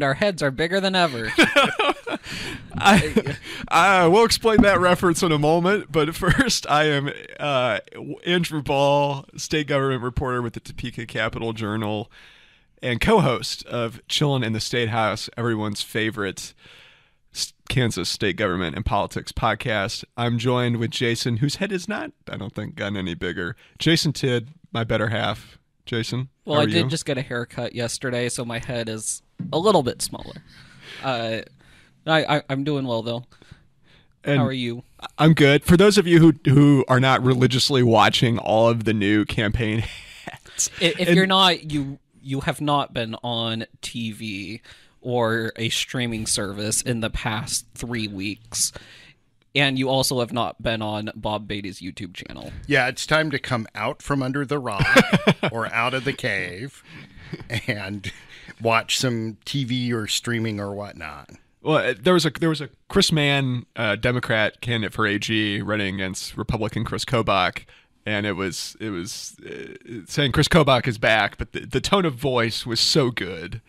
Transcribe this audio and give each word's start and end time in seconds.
And 0.00 0.04
our 0.06 0.14
heads 0.14 0.42
are 0.42 0.50
bigger 0.50 0.80
than 0.80 0.94
ever. 0.94 1.30
I, 2.78 3.36
I 3.68 4.06
will 4.06 4.24
explain 4.24 4.62
that 4.62 4.80
reference 4.80 5.22
in 5.22 5.30
a 5.30 5.38
moment, 5.38 5.92
but 5.92 6.14
first, 6.14 6.66
I 6.70 6.84
am 6.84 7.10
uh, 7.38 7.80
Andrew 8.24 8.62
Bahl, 8.62 9.26
state 9.36 9.66
government 9.66 10.02
reporter 10.02 10.40
with 10.40 10.54
the 10.54 10.60
Topeka 10.60 11.04
Capital 11.04 11.52
Journal, 11.52 12.10
and 12.82 12.98
co-host 12.98 13.66
of 13.66 14.00
Chillin' 14.08 14.42
in 14.42 14.54
the 14.54 14.60
State 14.60 14.88
House, 14.88 15.28
everyone's 15.36 15.82
favorite 15.82 16.54
Kansas 17.68 18.08
state 18.08 18.36
government 18.38 18.76
and 18.76 18.86
politics 18.86 19.32
podcast. 19.32 20.02
I'm 20.16 20.38
joined 20.38 20.78
with 20.78 20.92
Jason, 20.92 21.36
whose 21.36 21.56
head 21.56 21.72
is 21.72 21.88
not, 21.88 22.12
I 22.26 22.38
don't 22.38 22.54
think, 22.54 22.74
gotten 22.74 22.96
any 22.96 23.12
bigger. 23.14 23.54
Jason 23.78 24.14
Tidd, 24.14 24.48
my 24.72 24.82
better 24.82 25.08
half. 25.08 25.58
Jason, 25.84 26.28
Well, 26.44 26.60
I 26.60 26.66
did 26.66 26.74
you? 26.74 26.86
just 26.88 27.04
get 27.04 27.18
a 27.18 27.22
haircut 27.22 27.74
yesterday, 27.74 28.28
so 28.28 28.44
my 28.44 28.60
head 28.60 28.88
is 28.88 29.22
a 29.52 29.58
little 29.58 29.82
bit 29.82 30.02
smaller. 30.02 30.34
Uh, 31.02 31.40
I, 32.06 32.36
I 32.38 32.42
I'm 32.48 32.64
doing 32.64 32.86
well 32.86 33.02
though. 33.02 33.24
And 34.22 34.38
How 34.38 34.46
are 34.46 34.52
you? 34.52 34.82
I'm 35.18 35.32
good. 35.32 35.64
For 35.64 35.76
those 35.78 35.96
of 35.96 36.06
you 36.06 36.18
who 36.18 36.50
who 36.50 36.84
are 36.88 37.00
not 37.00 37.22
religiously 37.22 37.82
watching 37.82 38.38
all 38.38 38.68
of 38.68 38.84
the 38.84 38.92
new 38.92 39.24
campaign 39.24 39.84
ads, 40.30 40.70
I- 40.80 40.84
If 40.98 41.08
and- 41.08 41.16
you're 41.16 41.26
not, 41.26 41.70
you 41.72 41.98
you 42.22 42.40
have 42.40 42.60
not 42.60 42.92
been 42.92 43.14
on 43.22 43.64
TV 43.80 44.60
or 45.00 45.52
a 45.56 45.70
streaming 45.70 46.26
service 46.26 46.82
in 46.82 47.00
the 47.00 47.08
past 47.08 47.64
three 47.74 48.06
weeks, 48.06 48.70
and 49.54 49.78
you 49.78 49.88
also 49.88 50.20
have 50.20 50.34
not 50.34 50.62
been 50.62 50.82
on 50.82 51.10
Bob 51.14 51.48
Beatty's 51.48 51.80
YouTube 51.80 52.12
channel. 52.12 52.52
Yeah, 52.66 52.88
it's 52.88 53.06
time 53.06 53.30
to 53.30 53.38
come 53.38 53.66
out 53.74 54.02
from 54.02 54.22
under 54.22 54.44
the 54.44 54.58
rock 54.58 54.86
or 55.50 55.72
out 55.72 55.94
of 55.94 56.04
the 56.04 56.12
cave 56.12 56.82
and 57.66 58.12
watch 58.60 58.98
some 58.98 59.36
TV 59.46 59.92
or 59.92 60.06
streaming 60.06 60.60
or 60.60 60.74
whatnot. 60.74 61.30
well, 61.62 61.76
uh, 61.78 61.94
there 62.00 62.14
was 62.14 62.24
a 62.26 62.30
there 62.30 62.48
was 62.48 62.60
a 62.60 62.68
Chris 62.88 63.12
Mann, 63.12 63.66
uh, 63.76 63.96
Democrat 63.96 64.60
candidate 64.60 64.92
for 64.92 65.06
AG, 65.06 65.62
running 65.62 65.94
against 65.96 66.36
Republican 66.36 66.84
Chris 66.84 67.04
Kobach, 67.04 67.64
and 68.06 68.26
it 68.26 68.32
was 68.32 68.76
it 68.80 68.90
was 68.90 69.36
uh, 69.46 70.00
saying 70.06 70.32
Chris 70.32 70.48
Kobach 70.48 70.86
is 70.88 70.98
back, 70.98 71.36
but 71.38 71.52
the, 71.52 71.60
the 71.66 71.80
tone 71.80 72.04
of 72.04 72.14
voice 72.14 72.64
was 72.66 72.80
so 72.80 73.10
good 73.10 73.60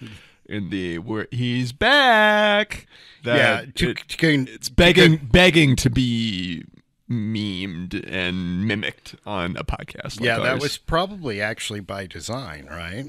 in 0.46 0.70
the 0.70 0.98
where 1.00 1.28
he's 1.32 1.72
back. 1.74 2.88
That 3.24 3.38
yeah, 3.66 3.72
to, 3.76 3.90
it- 3.92 3.98
to 4.08 4.18
gain- 4.18 4.48
it's 4.50 4.70
begging 4.70 5.18
begging 5.32 5.76
to 5.78 5.90
be 5.90 6.64
memed 7.10 7.94
and 8.10 8.66
mimicked 8.66 9.16
on 9.26 9.56
a 9.58 9.64
podcast. 9.66 10.20
Like 10.20 10.22
yeah, 10.22 10.40
that 10.40 10.60
was 10.62 10.78
probably 10.78 11.42
actually 11.42 11.82
by 11.82 12.08
design, 12.08 12.68
right? 12.72 13.06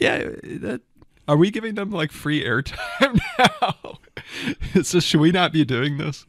Yeah. 0.00 0.18
That, 0.42 0.80
are 1.28 1.36
we 1.36 1.50
giving 1.50 1.76
them 1.76 1.90
like 1.90 2.10
free 2.10 2.42
airtime 2.44 3.20
now? 3.38 3.98
so 4.82 4.98
should 5.00 5.20
we 5.20 5.30
not 5.30 5.52
be 5.52 5.64
doing 5.64 5.98
this? 5.98 6.26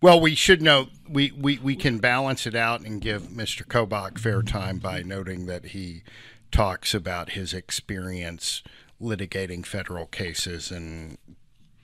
Well, 0.00 0.20
we 0.20 0.34
should 0.34 0.60
note 0.62 0.88
we, 1.08 1.30
we, 1.32 1.58
we 1.58 1.76
can 1.76 1.98
balance 1.98 2.46
it 2.46 2.54
out 2.54 2.82
and 2.82 3.00
give 3.00 3.22
Mr. 3.24 3.64
Kobach 3.64 4.18
fair 4.18 4.42
time 4.42 4.78
by 4.78 5.02
noting 5.02 5.46
that 5.46 5.66
he 5.66 6.02
talks 6.50 6.92
about 6.92 7.30
his 7.30 7.54
experience 7.54 8.62
litigating 9.00 9.64
federal 9.64 10.06
cases 10.06 10.70
and 10.70 11.18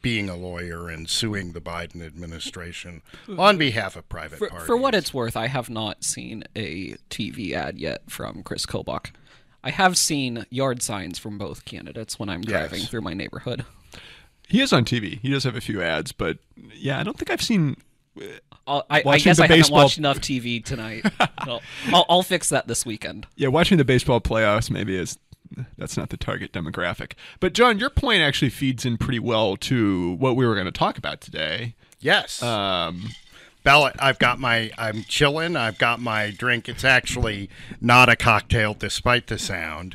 being 0.00 0.28
a 0.28 0.36
lawyer 0.36 0.88
and 0.88 1.08
suing 1.08 1.52
the 1.52 1.60
Biden 1.60 2.04
administration 2.04 3.02
on 3.36 3.58
behalf 3.58 3.96
of 3.96 4.08
private 4.08 4.38
For, 4.38 4.48
parties. 4.48 4.66
for 4.66 4.76
what 4.76 4.94
it's 4.94 5.12
worth, 5.12 5.36
I 5.36 5.48
have 5.48 5.68
not 5.68 6.04
seen 6.04 6.44
a 6.54 6.94
TV 7.10 7.52
ad 7.52 7.78
yet 7.78 8.02
from 8.08 8.42
Chris 8.42 8.64
Kobach. 8.64 9.10
I 9.64 9.70
have 9.70 9.96
seen 9.98 10.46
yard 10.50 10.82
signs 10.82 11.18
from 11.18 11.36
both 11.38 11.64
candidates 11.64 12.18
when 12.18 12.28
I'm 12.28 12.42
driving 12.42 12.80
Yes. 12.80 12.88
through 12.88 13.00
my 13.02 13.14
neighborhood. 13.14 13.64
He 14.48 14.60
is 14.62 14.72
on 14.72 14.84
TV. 14.84 15.18
He 15.20 15.30
does 15.30 15.44
have 15.44 15.56
a 15.56 15.60
few 15.60 15.82
ads, 15.82 16.12
but 16.12 16.38
yeah, 16.74 16.98
I 16.98 17.02
don't 17.02 17.18
think 17.18 17.30
I've 17.30 17.42
seen. 17.42 17.76
I'll, 18.66 18.84
I, 18.90 19.02
I 19.06 19.18
guess 19.18 19.36
the 19.36 19.44
I 19.44 19.46
haven't 19.46 19.70
watched 19.70 19.98
enough 19.98 20.18
TV 20.20 20.64
tonight. 20.64 21.04
I'll, 21.38 21.60
I'll, 21.92 22.06
I'll 22.08 22.22
fix 22.22 22.48
that 22.48 22.66
this 22.66 22.84
weekend. 22.86 23.26
Yeah, 23.36 23.48
watching 23.48 23.78
the 23.78 23.84
baseball 23.84 24.20
playoffs 24.20 24.70
maybe 24.70 24.96
is 24.96 25.18
that's 25.76 25.96
not 25.96 26.10
the 26.10 26.16
target 26.16 26.52
demographic. 26.52 27.12
But 27.40 27.52
John, 27.52 27.78
your 27.78 27.90
point 27.90 28.22
actually 28.22 28.50
feeds 28.50 28.84
in 28.84 28.96
pretty 28.98 29.18
well 29.18 29.56
to 29.58 30.12
what 30.14 30.36
we 30.36 30.46
were 30.46 30.54
going 30.54 30.66
to 30.66 30.72
talk 30.72 30.98
about 30.98 31.20
today. 31.20 31.74
Yes. 32.00 32.42
Um, 32.42 33.08
Ballot, 33.68 33.96
I've 33.98 34.18
got 34.18 34.40
my, 34.40 34.70
I'm 34.78 35.02
chilling. 35.02 35.54
I've 35.54 35.76
got 35.76 36.00
my 36.00 36.30
drink. 36.30 36.70
It's 36.70 36.84
actually 36.84 37.50
not 37.82 38.08
a 38.08 38.16
cocktail 38.16 38.72
despite 38.72 39.26
the 39.26 39.38
sound. 39.38 39.94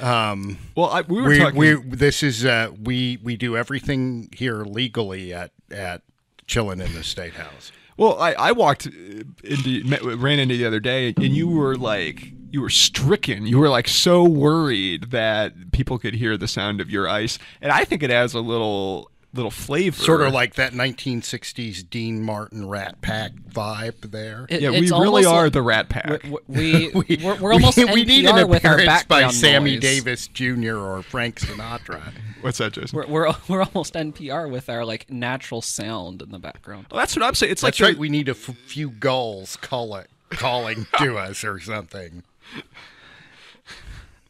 Um, 0.00 0.58
well, 0.74 0.88
I, 0.88 1.02
we 1.02 1.22
were 1.22 1.28
we, 1.28 1.38
talking. 1.38 1.56
we, 1.56 1.74
this 1.74 2.24
is, 2.24 2.44
uh, 2.44 2.72
we, 2.82 3.20
we 3.22 3.36
do 3.36 3.56
everything 3.56 4.28
here 4.34 4.64
legally 4.64 5.32
at, 5.32 5.52
at 5.70 6.02
chilling 6.48 6.80
in 6.80 6.92
the 6.94 7.04
state 7.04 7.34
house. 7.34 7.70
Well, 7.96 8.20
I, 8.20 8.32
I 8.32 8.50
walked 8.50 8.86
into 8.86 9.84
met, 9.84 10.02
ran 10.02 10.40
into 10.40 10.56
the 10.56 10.66
other 10.66 10.80
day, 10.80 11.14
and 11.16 11.36
you 11.36 11.46
were 11.46 11.76
like 11.76 12.32
you 12.50 12.60
were 12.60 12.70
stricken. 12.70 13.46
You 13.46 13.60
were 13.60 13.68
like 13.68 13.86
so 13.86 14.24
worried 14.24 15.12
that 15.12 15.70
people 15.70 16.00
could 16.00 16.14
hear 16.14 16.36
the 16.36 16.48
sound 16.48 16.80
of 16.80 16.90
your 16.90 17.08
ice, 17.08 17.38
and 17.60 17.70
I 17.70 17.84
think 17.84 18.02
it 18.02 18.10
adds 18.10 18.34
a 18.34 18.40
little 18.40 19.11
little 19.34 19.50
flavor. 19.50 19.96
Sort 20.02 20.20
of 20.20 20.32
like 20.32 20.54
that 20.54 20.72
1960s 20.72 21.88
Dean 21.88 22.22
Martin 22.22 22.68
Rat 22.68 23.00
Pack 23.00 23.32
vibe 23.50 24.10
there. 24.10 24.46
It- 24.48 24.60
yeah, 24.62 24.70
we 24.70 24.90
really 24.90 25.24
are 25.24 25.44
like- 25.44 25.52
the 25.52 25.62
Rat 25.62 25.88
Pack. 25.88 26.22
We, 26.46 26.90
we, 26.90 27.18
we're, 27.24 27.36
we're 27.40 27.52
almost 27.54 27.76
we, 27.78 27.84
NPR 27.84 27.94
we 27.94 28.04
need 28.04 28.24
an 28.26 28.48
with 28.48 28.64
our 28.64 28.74
appearance 28.74 29.04
by 29.04 29.20
background 29.20 29.34
Sammy 29.34 29.72
noise. 29.72 29.80
Davis 29.80 30.26
Jr. 30.28 30.76
or 30.76 31.02
Frank 31.02 31.40
Sinatra. 31.40 32.12
What's 32.42 32.58
that, 32.58 32.72
Jason? 32.72 32.96
We're, 32.96 33.06
we're 33.06 33.32
we're 33.48 33.62
almost 33.62 33.94
NPR 33.94 34.50
with 34.50 34.68
our 34.68 34.84
like 34.84 35.10
natural 35.10 35.62
sound 35.62 36.20
in 36.22 36.30
the 36.30 36.38
background. 36.38 36.86
well, 36.90 36.98
that's 36.98 37.16
what 37.16 37.24
I'm 37.24 37.34
saying. 37.34 37.52
It's 37.52 37.62
That's 37.62 37.80
like 37.80 37.86
right. 37.88 37.94
the- 37.94 38.00
We 38.00 38.08
need 38.08 38.28
a 38.28 38.32
f- 38.32 38.56
few 38.66 38.90
gulls 38.90 39.56
call 39.56 39.94
it, 39.96 40.08
calling 40.30 40.86
to 40.98 41.16
us 41.18 41.42
or 41.44 41.58
something. 41.60 42.22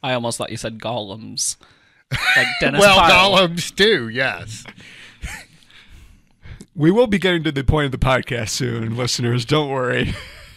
I 0.02 0.14
almost 0.14 0.38
thought 0.38 0.50
you 0.50 0.56
said 0.56 0.78
golems, 0.78 1.56
like 2.36 2.46
Dennis 2.60 2.80
well, 2.80 2.98
Pyle. 2.98 3.36
golems 3.36 3.74
too. 3.74 4.08
Yes. 4.08 4.64
we 6.74 6.90
will 6.90 7.06
be 7.06 7.18
getting 7.18 7.42
to 7.44 7.52
the 7.52 7.64
point 7.64 7.86
of 7.86 7.92
the 7.92 7.98
podcast 7.98 8.50
soon, 8.50 8.96
listeners. 8.96 9.44
Don't 9.44 9.70
worry. 9.70 10.14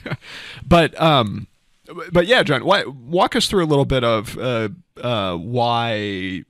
but 0.68 1.00
um, 1.02 1.48
but 2.12 2.28
yeah, 2.28 2.44
John, 2.44 2.66
why, 2.66 2.84
walk 2.86 3.36
us 3.36 3.48
through 3.48 3.64
a 3.64 3.68
little 3.68 3.86
bit 3.86 4.04
of 4.04 4.38
uh, 4.38 4.70
uh, 5.02 5.36
why 5.36 6.46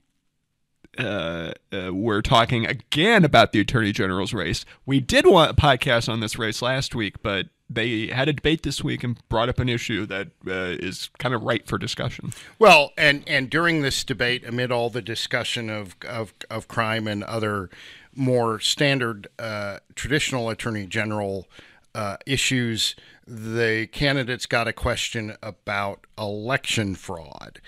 uh, 0.98 1.52
uh, 1.72 1.90
we're 1.92 2.22
talking 2.22 2.66
again 2.66 3.24
about 3.24 3.52
the 3.52 3.60
attorney 3.60 3.92
general's 3.92 4.32
race. 4.32 4.64
We 4.86 5.00
did 5.00 5.26
want 5.26 5.50
a 5.50 5.54
podcast 5.54 6.08
on 6.08 6.20
this 6.20 6.38
race 6.38 6.62
last 6.62 6.94
week, 6.94 7.22
but 7.22 7.46
they 7.68 8.08
had 8.08 8.28
a 8.28 8.32
debate 8.32 8.62
this 8.62 8.82
week 8.84 9.02
and 9.02 9.18
brought 9.28 9.48
up 9.48 9.58
an 9.58 9.68
issue 9.68 10.06
that 10.06 10.28
uh, 10.46 10.76
is 10.78 11.10
kind 11.18 11.34
of 11.34 11.42
ripe 11.42 11.66
for 11.66 11.78
discussion. 11.78 12.32
Well, 12.58 12.92
and 12.96 13.24
and 13.26 13.50
during 13.50 13.82
this 13.82 14.04
debate, 14.04 14.44
amid 14.46 14.70
all 14.70 14.90
the 14.90 15.02
discussion 15.02 15.68
of 15.68 15.96
of, 16.08 16.32
of 16.50 16.68
crime 16.68 17.06
and 17.06 17.24
other 17.24 17.70
more 18.14 18.60
standard 18.60 19.28
uh, 19.38 19.78
traditional 19.94 20.48
attorney 20.48 20.86
general 20.86 21.48
uh, 21.94 22.16
issues, 22.24 22.94
the 23.26 23.88
candidates 23.92 24.46
got 24.46 24.68
a 24.68 24.72
question 24.72 25.36
about 25.42 26.06
election 26.16 26.94
fraud, 26.94 27.60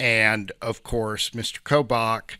and 0.00 0.50
of 0.62 0.82
course, 0.82 1.30
Mr. 1.30 1.60
Kobach 1.62 2.36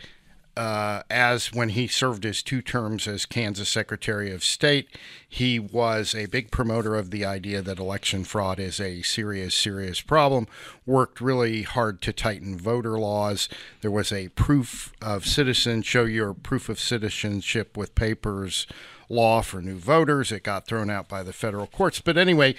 uh, 0.56 1.02
as 1.08 1.52
when 1.52 1.70
he 1.70 1.87
served 1.87 2.25
his 2.25 2.43
two 2.43 2.60
terms 2.60 3.08
as 3.08 3.25
Kansas 3.25 3.69
Secretary 3.69 4.32
of 4.32 4.44
State, 4.44 4.88
he 5.26 5.58
was 5.58 6.14
a 6.14 6.26
big 6.26 6.50
promoter 6.50 6.94
of 6.94 7.10
the 7.10 7.25
idea 7.25 7.62
that 7.62 7.78
election 7.78 8.25
fraud 8.25 8.58
is 8.60 8.78
a 8.78 9.02
serious, 9.02 9.54
serious 9.54 10.00
problem. 10.00 10.46
Worked 10.84 11.20
really 11.20 11.62
hard 11.62 12.02
to 12.02 12.12
tighten 12.12 12.58
voter 12.58 12.99
laws. 12.99 13.49
There 13.81 13.90
was 13.90 14.12
a 14.12 14.28
proof 14.28 14.93
of 15.00 15.26
citizen, 15.26 15.82
show 15.82 16.04
your 16.04 16.34
proof 16.34 16.69
of 16.69 16.78
citizenship 16.78 17.76
with 17.76 17.94
papers 17.94 18.66
law 19.08 19.40
for 19.40 19.62
new 19.62 19.76
voters. 19.76 20.32
It 20.32 20.43
got 20.43 20.66
thrown 20.66 20.90
out 20.90 21.08
by 21.08 21.22
the 21.22 21.32
federal 21.32 21.66
courts. 21.66 22.00
But 22.00 22.19
anyway, 22.19 22.55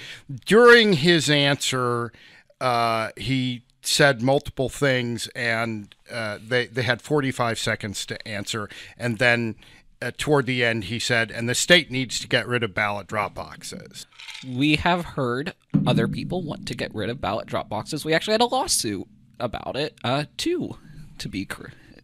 during 0.46 0.94
his 0.94 1.30
answer, 1.30 2.12
uh, 2.60 3.10
he 3.18 3.64
said 3.86 4.22
multiple 4.22 4.70
things, 4.70 5.28
and 5.36 5.94
uh, 6.12 6.40
they 6.46 6.68
they 6.68 6.84
had 6.84 7.02
45 7.02 7.60
seconds 7.60 8.06
to 8.08 8.28
answer, 8.28 8.70
and 8.98 9.18
then. 9.18 9.56
Uh, 10.02 10.12
toward 10.18 10.46
the 10.46 10.66
end, 10.66 10.84
he 10.84 11.00
said, 11.00 11.32
and 11.32 11.48
the 11.48 11.56
state 11.56 11.90
needs 11.90 12.20
to 12.20 12.28
get 12.28 12.46
rid 12.46 12.62
of 12.62 12.74
ballot 12.74 13.08
drop 13.08 13.34
boxes. 13.34 14.06
We 14.46 14.76
have 14.76 15.06
heard 15.06 15.54
other 15.88 16.10
people 16.10 16.42
want 16.44 16.68
to 16.68 16.76
get 16.76 16.94
rid 16.94 17.10
of 17.10 17.22
ballot 17.22 17.48
drop 17.48 17.70
boxes. 17.70 18.04
We 18.04 18.14
actually 18.14 18.34
had 18.34 18.42
a 18.42 18.46
lawsuit 18.46 19.08
about 19.40 19.78
it, 19.78 19.98
uh, 20.04 20.26
two 20.36 20.76
to 21.20 21.30
be 21.30 21.48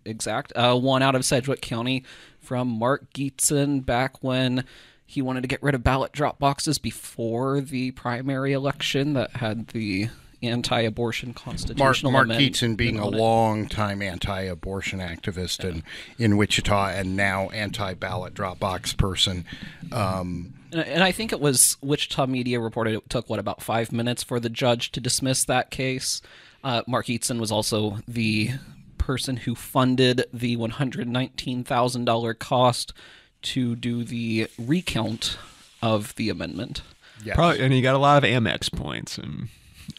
exact. 0.06 0.54
Uh, 0.56 0.78
one 0.78 1.02
out 1.02 1.16
of 1.16 1.26
Sedgwick 1.26 1.62
County 1.62 2.06
from 2.40 2.68
Mark 2.68 3.12
Gietzen 3.14 3.86
back 3.86 4.24
when 4.24 4.64
he 5.06 5.22
wanted 5.22 5.42
to 5.42 5.48
get 5.48 5.64
rid 5.64 5.76
of 5.76 5.84
ballot 5.84 6.12
drop 6.12 6.40
boxes 6.40 6.78
before 6.78 7.62
the 7.62 7.92
primary 7.92 8.54
election 8.54 9.14
that 9.14 9.38
had 9.38 9.70
the 9.70 10.10
anti-abortion 10.42 11.30
Mark, 11.30 11.36
constitutional 11.44 12.12
Mark 12.12 12.26
amendment 12.26 12.56
Gietzen 12.56 12.78
being 12.78 12.98
a 13.00 13.08
long-time 13.08 14.02
anti-abortion 14.02 15.00
activist 15.00 15.64
in, 15.68 15.84
in 16.18 16.38
Wichita 16.38 16.88
and 16.90 17.16
now 17.16 17.50
anti-ballot 17.50 18.34
drop 18.34 18.60
box 18.60 18.94
person. 18.94 19.46
Um, 19.92 20.54
And- 20.72 20.82
And 20.82 21.04
I 21.04 21.12
think 21.12 21.32
it 21.32 21.40
was 21.42 21.78
Wichita 21.82 22.28
Media 22.28 22.60
reported 22.60 22.94
it 22.94 23.10
took 23.10 23.30
what 23.30 23.40
about 23.40 23.62
five 23.62 23.92
minutes 23.92 24.22
for 24.24 24.40
the 24.40 24.50
judge 24.50 24.92
to 24.92 25.00
dismiss 25.02 25.44
that 25.46 25.72
case. 25.72 26.22
Uh, 26.64 26.84
Mark 26.88 27.08
Gietzen 27.08 27.40
was 27.40 27.52
also 27.52 28.00
the 28.08 28.52
person 28.98 29.38
who 29.38 29.56
funded 29.56 30.26
the 30.34 30.56
one 30.58 30.70
hundred 30.72 31.08
nineteen 31.08 31.64
thousand 31.64 32.06
dollar 32.06 32.34
cost 32.36 32.94
to 33.42 33.76
do 33.76 34.04
the 34.04 34.48
recount 34.60 35.38
of 35.82 36.14
the 36.16 36.30
amendment. 36.30 36.82
yes. 37.24 37.36
Probably, 37.36 37.62
and 37.62 37.74
he 37.74 37.82
got 37.82 37.96
a 37.96 37.98
lot 37.98 38.24
of 38.24 38.30
Amex 38.30 38.72
points 38.72 39.18
in, 39.18 39.50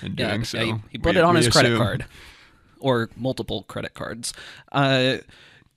in 0.03 0.15
Yeah, 0.17 0.29
doing 0.31 0.45
so. 0.45 0.59
he, 0.65 0.75
he 0.91 0.99
put 0.99 1.15
We- 1.15 1.21
it 1.21 1.25
on 1.25 1.37
his 1.37 1.49
credit 1.49 1.77
card 1.77 2.07
or 2.79 3.11
multiple 3.17 3.63
credit 3.65 3.95
cards. 3.95 4.33
Uh, 4.73 5.19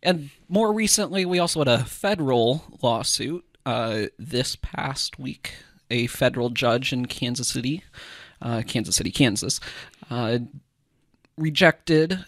and 0.01 0.29
more 0.49 0.73
recently, 0.73 1.25
we 1.25 1.39
also 1.39 1.59
had 1.59 1.67
a 1.67 1.83
federal 1.85 2.63
lawsuit 2.81 3.43
uh, 3.65 4.03
this 4.19 4.55
past 4.55 5.17
week. 5.19 5.53
A 5.91 6.07
federal 6.07 6.49
judge 6.49 6.91
in 6.91 7.05
Kansas 7.05 7.49
City, 7.49 7.83
uh, 8.41 8.63
Kansas 8.65 8.95
City, 8.95 9.11
Kansas, 9.11 9.59
uh, 10.09 10.39
rejected 11.37 12.25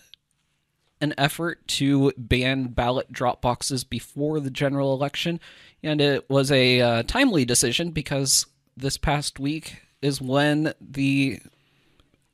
an 1.02 1.14
effort 1.18 1.68
to 1.68 2.12
ban 2.18 2.66
ballot 2.68 3.12
drop 3.12 3.42
boxes 3.42 3.84
before 3.84 4.40
the 4.40 4.50
general 4.52 4.94
election, 4.94 5.40
and 5.84 6.00
it 6.02 6.30
was 6.30 6.52
a 6.52 6.80
uh, 6.82 7.04
timely 7.04 7.44
decision 7.44 7.92
because 7.92 8.46
this 8.78 8.98
past 8.98 9.40
week 9.40 9.82
is 10.02 10.22
when 10.22 10.74
the 10.80 11.40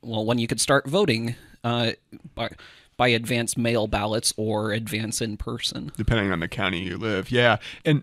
well 0.02 0.24
when 0.24 0.38
you 0.38 0.46
could 0.46 0.60
start 0.60 0.86
voting 0.86 1.34
uh, 1.64 1.92
by 2.34 2.50
by 2.96 3.08
advance 3.08 3.56
mail 3.56 3.86
ballots 3.86 4.32
or 4.36 4.72
advance 4.72 5.20
in 5.20 5.36
person. 5.36 5.90
depending 5.96 6.30
on 6.30 6.40
the 6.40 6.48
county 6.48 6.82
you 6.82 6.96
live. 6.96 7.30
Yeah, 7.30 7.58
and 7.84 8.02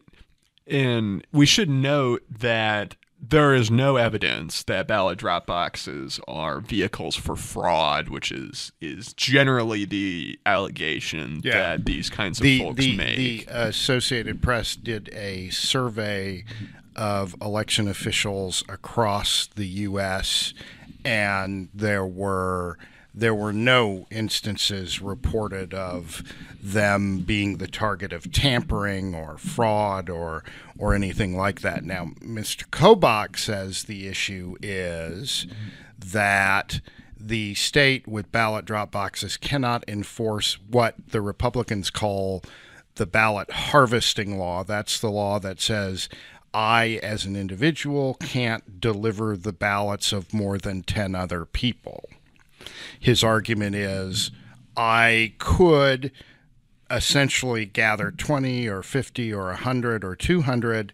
and 0.68 1.26
we 1.32 1.46
should 1.46 1.70
note 1.70 2.24
that 2.30 2.96
there 3.22 3.54
is 3.54 3.70
no 3.70 3.98
evidence 3.98 4.64
that 4.64 4.88
ballot 4.88 5.18
drop 5.20 5.46
boxes 5.46 6.22
are 6.28 6.62
vehicles 6.62 7.16
for 7.18 7.36
fraud, 7.36 8.08
which 8.10 8.32
is 8.32 8.72
is 8.80 9.14
generally 9.14 9.84
the 9.86 10.40
allegation 10.46 11.42
Yeah. 11.44 11.52
that 11.76 11.86
these 11.86 12.10
kinds 12.10 12.40
of 12.40 12.44
the 12.44 12.60
folks 12.60 12.80
the, 12.80 12.96
make. 12.96 13.18
the 13.18 13.46
Associated 13.50 14.42
Press 14.42 14.76
did 14.76 15.10
a 15.14 15.50
survey 15.50 16.46
of 16.96 17.36
election 17.42 17.88
officials 17.88 18.64
across 18.70 19.48
the 19.56 19.66
U.S. 19.68 20.54
and 21.04 21.70
there 21.74 22.06
were 22.06 22.78
there 23.14 23.34
were 23.34 23.52
no 23.52 24.06
instances 24.12 25.02
reported 25.02 25.74
of 25.74 26.24
them 26.62 27.20
being 27.20 27.58
the 27.58 27.68
target 27.68 28.14
of 28.14 28.32
tampering 28.32 29.16
or 29.16 29.38
fraud 29.38 30.10
or 30.10 30.44
or 30.78 30.94
anything 30.94 31.36
like 31.36 31.62
that. 31.62 31.84
Now, 31.84 32.12
Mr. 32.22 32.66
Kobach 32.70 33.38
says 33.38 33.84
the 33.84 34.08
issue 34.08 34.56
is 34.62 35.48
that 35.98 36.82
the 37.20 37.54
state 37.56 38.08
with 38.08 38.32
ballot 38.32 38.66
drop 38.66 38.92
boxes 38.92 39.36
cannot 39.36 39.84
enforce 39.88 40.58
what 40.70 40.96
the 41.10 41.22
Republicans 41.22 41.90
call 41.90 42.44
the 42.96 43.06
ballot 43.06 43.52
harvesting 43.52 44.38
law. 44.38 44.64
That's 44.64 45.00
the 45.00 45.10
law 45.10 45.40
that 45.40 45.60
says 45.60 46.08
I, 46.54 47.00
as 47.04 47.26
an 47.26 47.36
individual, 47.36 48.16
can't 48.16 48.80
deliver 48.80 49.38
the 49.38 49.54
ballots 49.54 50.12
of 50.12 50.34
more 50.34 50.58
than 50.58 50.84
10 50.84 51.16
other 51.16 51.46
people. 51.46 52.10
His 53.00 53.24
argument 53.24 53.76
is 53.76 54.32
I 54.76 55.34
could 55.38 56.12
essentially 56.92 57.66
gather 57.66 58.12
20 58.12 58.68
or 58.68 58.82
50 58.82 59.34
or 59.34 59.46
100 59.46 60.04
or 60.04 60.16
200 60.16 60.94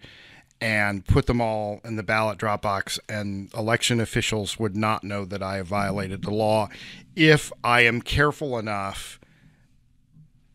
and 0.62 1.06
put 1.06 1.26
them 1.26 1.42
all 1.42 1.82
in 1.84 1.96
the 1.96 2.04
ballot 2.04 2.38
drop 2.38 2.62
box, 2.62 3.00
and 3.10 3.54
election 3.54 4.00
officials 4.00 4.58
would 4.58 4.76
not 4.76 5.04
know 5.04 5.26
that 5.26 5.44
I 5.44 5.58
have 5.58 5.68
violated 5.68 6.24
the 6.24 6.32
law 6.32 6.70
if 7.16 7.52
I 7.64 7.82
am 7.82 8.02
careful 8.02 8.58
enough 8.58 9.20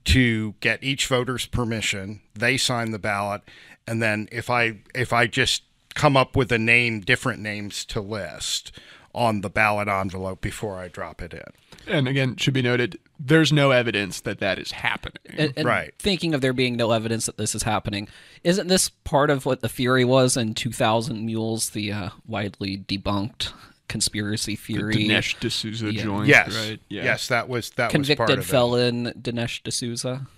to 0.06 0.54
get 0.60 0.82
each 0.82 1.06
voter's 1.06 1.46
permission. 1.46 2.22
They 2.34 2.56
sign 2.56 2.90
the 2.90 2.98
ballot, 2.98 3.42
and 3.90 4.00
then 4.02 4.28
if 4.30 4.48
I 4.48 4.78
if 4.94 5.12
I 5.12 5.26
just 5.26 5.62
come 5.94 6.16
up 6.16 6.36
with 6.36 6.52
a 6.52 6.58
name, 6.58 7.00
different 7.00 7.40
names 7.40 7.84
to 7.86 8.00
list 8.00 8.70
on 9.12 9.40
the 9.40 9.50
ballot 9.50 9.88
envelope 9.88 10.40
before 10.40 10.76
I 10.78 10.86
drop 10.86 11.20
it 11.20 11.34
in. 11.34 11.92
and 11.92 12.06
again, 12.06 12.36
should 12.36 12.54
be 12.54 12.62
noted, 12.62 12.96
there's 13.18 13.52
no 13.52 13.72
evidence 13.72 14.20
that 14.20 14.38
that 14.38 14.56
is 14.56 14.70
happening. 14.70 15.16
And, 15.36 15.52
and 15.56 15.66
Right. 15.66 15.92
Thinking 15.98 16.32
of 16.32 16.40
there 16.40 16.52
being 16.52 16.76
no 16.76 16.92
evidence 16.92 17.26
that 17.26 17.36
this 17.36 17.56
is 17.56 17.64
happening, 17.64 18.06
isn't 18.44 18.68
this 18.68 18.88
part 18.88 19.28
of 19.30 19.44
what 19.46 19.62
the 19.62 19.68
theory 19.68 20.04
was 20.04 20.36
in 20.36 20.54
2000 20.54 21.26
Mules, 21.26 21.70
the 21.70 21.90
uh, 21.90 22.10
widely 22.24 22.78
debunked 22.78 23.52
conspiracy 23.88 24.54
theory? 24.54 24.94
Dinesh 24.94 25.34
D'Souza 25.40 25.92
Yeah. 25.92 26.02
joins, 26.04 26.28
Yes, 26.28 26.56
right? 26.68 26.80
Yeah. 26.88 27.02
yes, 27.02 27.26
that 27.26 27.48
was 27.48 27.70
that 27.70 27.92
was 27.92 28.06
part 28.06 28.16
Convicted 28.28 28.38
of 28.38 28.46
felon 28.46 29.06
Dinesh 29.20 29.60
D'Souza. 29.64 30.28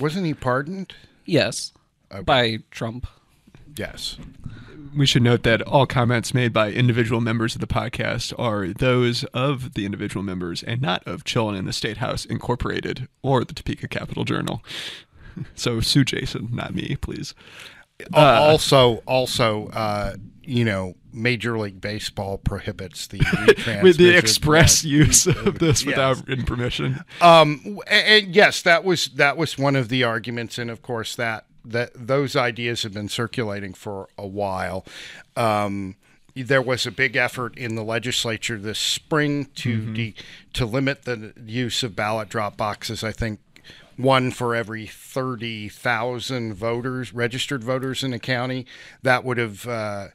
Wasn't 0.00 0.26
he 0.26 0.34
pardoned? 0.34 0.94
Yes. 1.24 1.72
By 2.24 2.58
Trump. 2.70 3.06
Yes. 3.76 4.16
We 4.96 5.04
should 5.06 5.22
note 5.22 5.42
that 5.42 5.60
all 5.62 5.86
comments 5.86 6.32
made 6.32 6.52
by 6.52 6.70
individual 6.70 7.20
members 7.20 7.54
of 7.54 7.60
the 7.60 7.66
podcast 7.66 8.32
are 8.38 8.68
those 8.68 9.24
of 9.34 9.74
the 9.74 9.84
individual 9.84 10.22
members 10.22 10.62
and 10.62 10.80
not 10.80 11.06
of 11.06 11.24
Chillin' 11.24 11.58
in 11.58 11.66
the 11.66 11.72
State 11.72 11.98
House 11.98 12.24
Incorporated 12.24 13.06
or 13.22 13.44
the 13.44 13.52
Topeka 13.52 13.88
Capital 13.88 14.24
Journal. 14.24 14.62
So 15.54 15.80
sue 15.80 16.02
Jason, 16.02 16.48
not 16.50 16.74
me, 16.74 16.96
please. 16.98 17.34
Al- 18.14 18.42
also, 18.42 19.02
also, 19.06 19.66
uh, 19.68 20.14
you 20.42 20.64
know, 20.64 20.94
Major 21.12 21.58
League 21.58 21.78
Baseball 21.78 22.38
prohibits 22.38 23.06
the. 23.06 23.18
With 23.82 23.98
the 23.98 24.16
express 24.16 24.82
of- 24.82 24.88
use 24.90 25.26
of 25.26 25.58
this 25.58 25.82
Yes. 25.82 25.84
without 25.84 26.26
written 26.26 26.46
permission. 26.46 27.04
Um, 27.20 27.78
a- 27.86 27.92
and, 27.92 28.34
yes, 28.34 28.62
that 28.62 28.82
was 28.82 29.08
that 29.16 29.36
was 29.36 29.58
one 29.58 29.76
of 29.76 29.90
the 29.90 30.04
arguments, 30.04 30.56
and 30.56 30.70
of 30.70 30.80
course 30.80 31.14
that 31.16 31.44
that 31.70 31.90
those 31.94 32.36
ideas 32.36 32.82
have 32.82 32.94
been 32.94 33.08
circulating 33.08 33.74
for 33.74 34.08
a 34.16 34.26
while. 34.26 34.84
Um, 35.36 35.96
there 36.34 36.62
was 36.62 36.86
a 36.86 36.90
big 36.90 37.16
effort 37.16 37.56
in 37.56 37.76
the 37.76 37.82
legislature 37.82 38.58
this 38.58 38.78
spring 38.78 39.46
to 39.54 39.94
de- 39.94 40.14
to 40.52 40.66
limit 40.66 41.04
the 41.04 41.32
use 41.46 41.82
of 41.82 41.96
ballot 41.96 42.28
drop 42.28 42.56
boxes. 42.56 43.02
I 43.02 43.12
think 43.12 43.40
one 43.96 44.30
for 44.30 44.54
every 44.54 44.86
30,000 44.86 46.52
voters, 46.54 47.12
registered 47.14 47.64
voters 47.64 48.02
in 48.04 48.12
a 48.12 48.18
county. 48.18 48.66
That 49.02 49.24
would 49.24 49.38
have, 49.38 49.66
uh, 49.66 50.08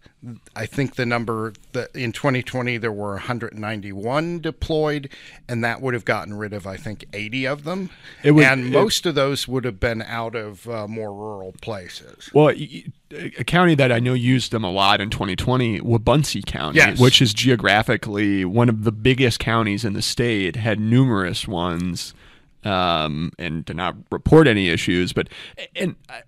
I 0.56 0.66
think 0.68 0.96
the 0.96 1.06
number 1.06 1.54
that 1.74 1.96
in 1.96 2.12
2020 2.12 2.78
there 2.78 2.92
were 2.92 3.14
191 3.14 4.40
deployed, 4.40 5.10
and 5.50 5.64
that 5.64 5.82
would 5.82 5.94
have 5.96 6.06
gotten 6.06 6.36
rid 6.36 6.54
of, 6.54 6.68
I 6.68 6.78
think, 6.78 7.06
80 7.14 7.46
of 7.48 7.64
them. 7.64 7.90
It 8.24 8.32
would- 8.32 8.46
and 8.46 8.68
it- 8.68 8.72
most 8.72 9.06
of 9.06 9.16
those 9.16 9.48
would 9.48 9.66
have 9.66 9.80
been 9.80 10.02
out 10.04 10.36
of 10.36 10.68
uh, 10.70 10.88
more 10.88 11.12
rural 11.14 11.54
places. 11.62 12.30
Well, 12.34 12.50
a 12.50 13.44
county 13.44 13.76
that 13.76 13.92
I 13.92 14.00
know 14.00 14.14
used 14.14 14.52
them 14.52 14.64
a 14.64 14.72
lot 14.72 15.02
in 15.02 15.10
2020, 15.10 15.80
Wabaunsee 15.82 16.46
County, 16.46 16.78
Yes. 16.78 17.00
which 17.00 17.22
is 17.22 17.34
geographically 17.34 18.46
one 18.46 18.70
of 18.70 18.84
the 18.84 18.92
biggest 18.92 19.40
counties 19.40 19.84
in 19.84 19.94
the 19.94 20.02
state, 20.02 20.56
had 20.56 20.80
numerous 20.80 21.48
ones 21.48 22.14
um, 22.64 23.32
and 23.38 23.66
to 23.68 23.74
not 23.74 23.96
report 24.12 24.48
any 24.48 24.70
issues. 24.70 25.14
But 25.14 25.30
and 25.76 25.96
uh, 26.10 26.22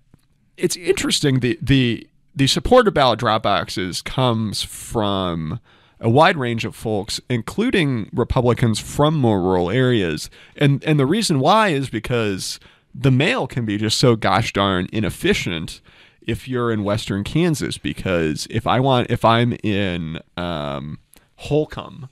it's 0.56 0.76
interesting 0.76 1.40
the 1.40 1.58
the 1.60 2.08
the 2.34 2.46
support 2.46 2.88
of 2.88 2.94
ballot 2.94 3.18
drop 3.18 3.42
boxes 3.44 4.02
comes 4.02 4.62
from 4.62 5.60
a 6.00 6.10
wide 6.10 6.36
range 6.36 6.64
of 6.64 6.74
folks, 6.74 7.20
including 7.30 8.10
Republicans 8.12 8.80
from 8.80 9.14
more 9.14 9.40
rural 9.40 9.70
areas. 9.70 10.30
And 10.56 10.82
and 10.84 10.98
the 10.98 11.06
reason 11.06 11.40
why 11.40 11.68
is 11.68 11.88
because 11.88 12.60
the 12.94 13.10
mail 13.10 13.46
can 13.46 13.64
be 13.64 13.76
just 13.76 13.98
so 13.98 14.16
gosh 14.16 14.52
darn 14.52 14.88
inefficient 14.92 15.80
if 16.22 16.48
you're 16.48 16.72
in 16.72 16.84
western 16.84 17.24
Kansas 17.24 17.76
because 17.76 18.46
if 18.50 18.66
I 18.66 18.80
want 18.80 19.10
if 19.10 19.24
I'm 19.24 19.56
in 19.62 20.20
um, 20.36 20.98
Holcomb 21.36 22.08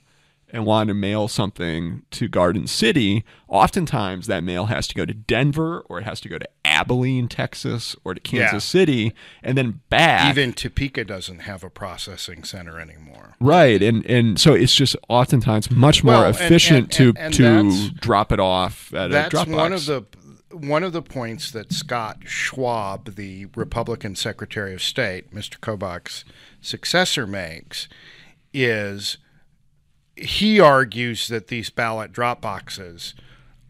and 0.53 0.65
want 0.65 0.87
to 0.87 0.93
mail 0.93 1.27
something 1.27 2.03
to 2.11 2.27
Garden 2.27 2.67
City, 2.67 3.25
oftentimes 3.47 4.27
that 4.27 4.43
mail 4.43 4.67
has 4.67 4.87
to 4.87 4.93
go 4.95 5.03
to 5.03 5.13
Denver 5.13 5.83
or 5.89 5.97
it 5.97 6.03
has 6.03 6.21
to 6.21 6.29
go 6.29 6.37
to 6.37 6.47
Abilene, 6.63 7.27
Texas, 7.27 7.95
or 8.05 8.13
to 8.13 8.19
Kansas 8.21 8.53
Yeah. 8.53 8.79
City 8.79 9.13
and 9.41 9.57
then 9.57 9.81
back. 9.89 10.29
Even 10.29 10.53
Topeka 10.53 11.03
doesn't 11.05 11.39
have 11.39 11.63
a 11.63 11.69
processing 11.71 12.43
center 12.43 12.79
anymore. 12.79 13.35
Right, 13.41 13.81
and 13.81 14.05
and 14.05 14.39
so 14.39 14.53
it's 14.53 14.75
just 14.75 14.95
oftentimes 15.09 15.71
much 15.71 16.03
more 16.03 16.13
Well, 16.13 16.29
efficient 16.29 16.77
and- 16.83 16.91
to 16.91 17.07
and- 17.09 17.17
and 17.17 17.33
to 17.33 17.43
that's- 17.43 17.89
drop 17.99 18.31
it 18.31 18.39
off 18.39 18.93
at 18.93 19.09
a 19.09 19.13
That's 19.13 19.29
drop 19.31 19.47
one 19.47 19.73
of 19.73 19.85
the 19.87 20.05
one 20.51 20.83
of 20.83 20.93
the 20.93 21.01
points 21.01 21.49
that 21.49 21.73
Scott 21.73 22.19
Schwab, 22.27 23.15
the 23.15 23.47
Republican 23.55 24.15
Secretary 24.15 24.71
of 24.75 24.83
State, 24.83 25.33
Mr. 25.33 25.57
Kobach's 25.59 26.23
successor, 26.61 27.25
makes 27.25 27.87
is 28.53 29.17
he 30.15 30.59
argues 30.59 31.27
that 31.27 31.47
these 31.47 31.69
ballot 31.69 32.11
drop 32.11 32.41
boxes 32.41 33.13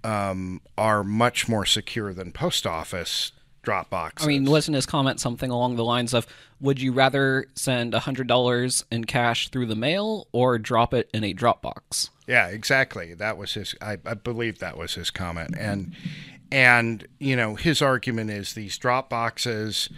um, 0.04 0.62
are 0.78 1.04
much 1.04 1.48
more 1.48 1.66
secure 1.66 2.14
than 2.14 2.32
post 2.32 2.68
office 2.68 3.32
drop 3.62 3.90
boxes. 3.90 4.28
I 4.28 4.30
mean, 4.30 4.46
wasn't 4.46 4.76
his 4.76 4.86
comment 4.86 5.20
something 5.20 5.50
along 5.50 5.78
the 5.78 5.86
lines 5.86 6.14
of, 6.14 6.28
"Would 6.60 6.82
you 6.82 6.92
rather 6.92 7.46
send 7.56 7.94
hundred 7.94 8.28
dollars 8.28 8.84
in 8.92 9.06
cash 9.06 9.50
through 9.50 9.68
the 9.68 9.76
mail 9.76 10.28
or 10.32 10.60
drop 10.60 10.94
it 10.94 11.10
in 11.14 11.24
a 11.24 11.34
Dropbox?" 11.34 12.10
Yeah, 12.28 12.48
exactly. 12.48 13.14
That 13.14 13.38
was 13.38 13.54
his. 13.54 13.76
I, 13.82 13.98
I 14.06 14.14
believe 14.14 14.60
that 14.60 14.78
was 14.78 14.96
his 14.96 15.10
comment, 15.10 15.56
and 15.58 15.94
and 16.52 17.08
you 17.20 17.36
know 17.36 17.56
his 17.56 17.82
argument 17.82 18.30
is 18.30 18.54
these 18.54 18.78
drop 18.78 19.10
boxes. 19.10 19.90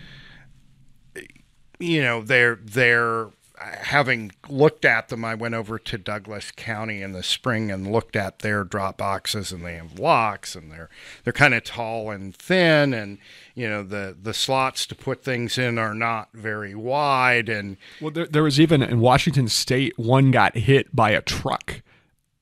You 1.80 2.02
know 2.02 2.22
they're 2.22 2.60
they're 2.64 3.30
having 3.60 4.32
looked 4.50 4.86
at 4.86 5.10
them. 5.10 5.26
I 5.26 5.36
went 5.36 5.56
over 5.56 5.78
to 5.80 5.98
Douglas 5.98 6.52
County 6.52 7.02
in 7.02 7.12
the 7.12 7.24
spring 7.24 7.72
and 7.72 7.92
looked 7.92 8.16
at 8.16 8.40
their 8.40 8.64
drop 8.64 8.98
boxes, 8.98 9.52
and 9.52 9.66
they 9.66 9.76
have 9.76 10.00
locks, 10.00 10.56
and 10.56 10.72
they're 10.72 10.90
they're 11.24 11.34
kind 11.34 11.54
of 11.54 11.64
tall 11.64 12.10
and 12.12 12.36
thin, 12.36 12.94
and 12.94 13.18
you 13.54 13.68
know 13.68 13.84
the 13.84 14.16
the 14.20 14.34
slots 14.34 14.86
to 14.88 14.96
put 14.96 15.24
things 15.24 15.58
in 15.58 15.78
are 15.78 15.94
not 15.94 16.30
very 16.34 16.76
wide, 16.76 17.50
and 17.50 17.78
well, 18.02 18.12
there, 18.12 18.28
there 18.28 18.44
was 18.44 18.60
even 18.60 18.82
in 18.82 19.00
Washington 19.00 19.48
State 19.48 19.98
one 19.98 20.32
got 20.32 20.56
hit 20.58 20.96
by 20.96 21.12
a 21.12 21.22
truck, 21.22 21.82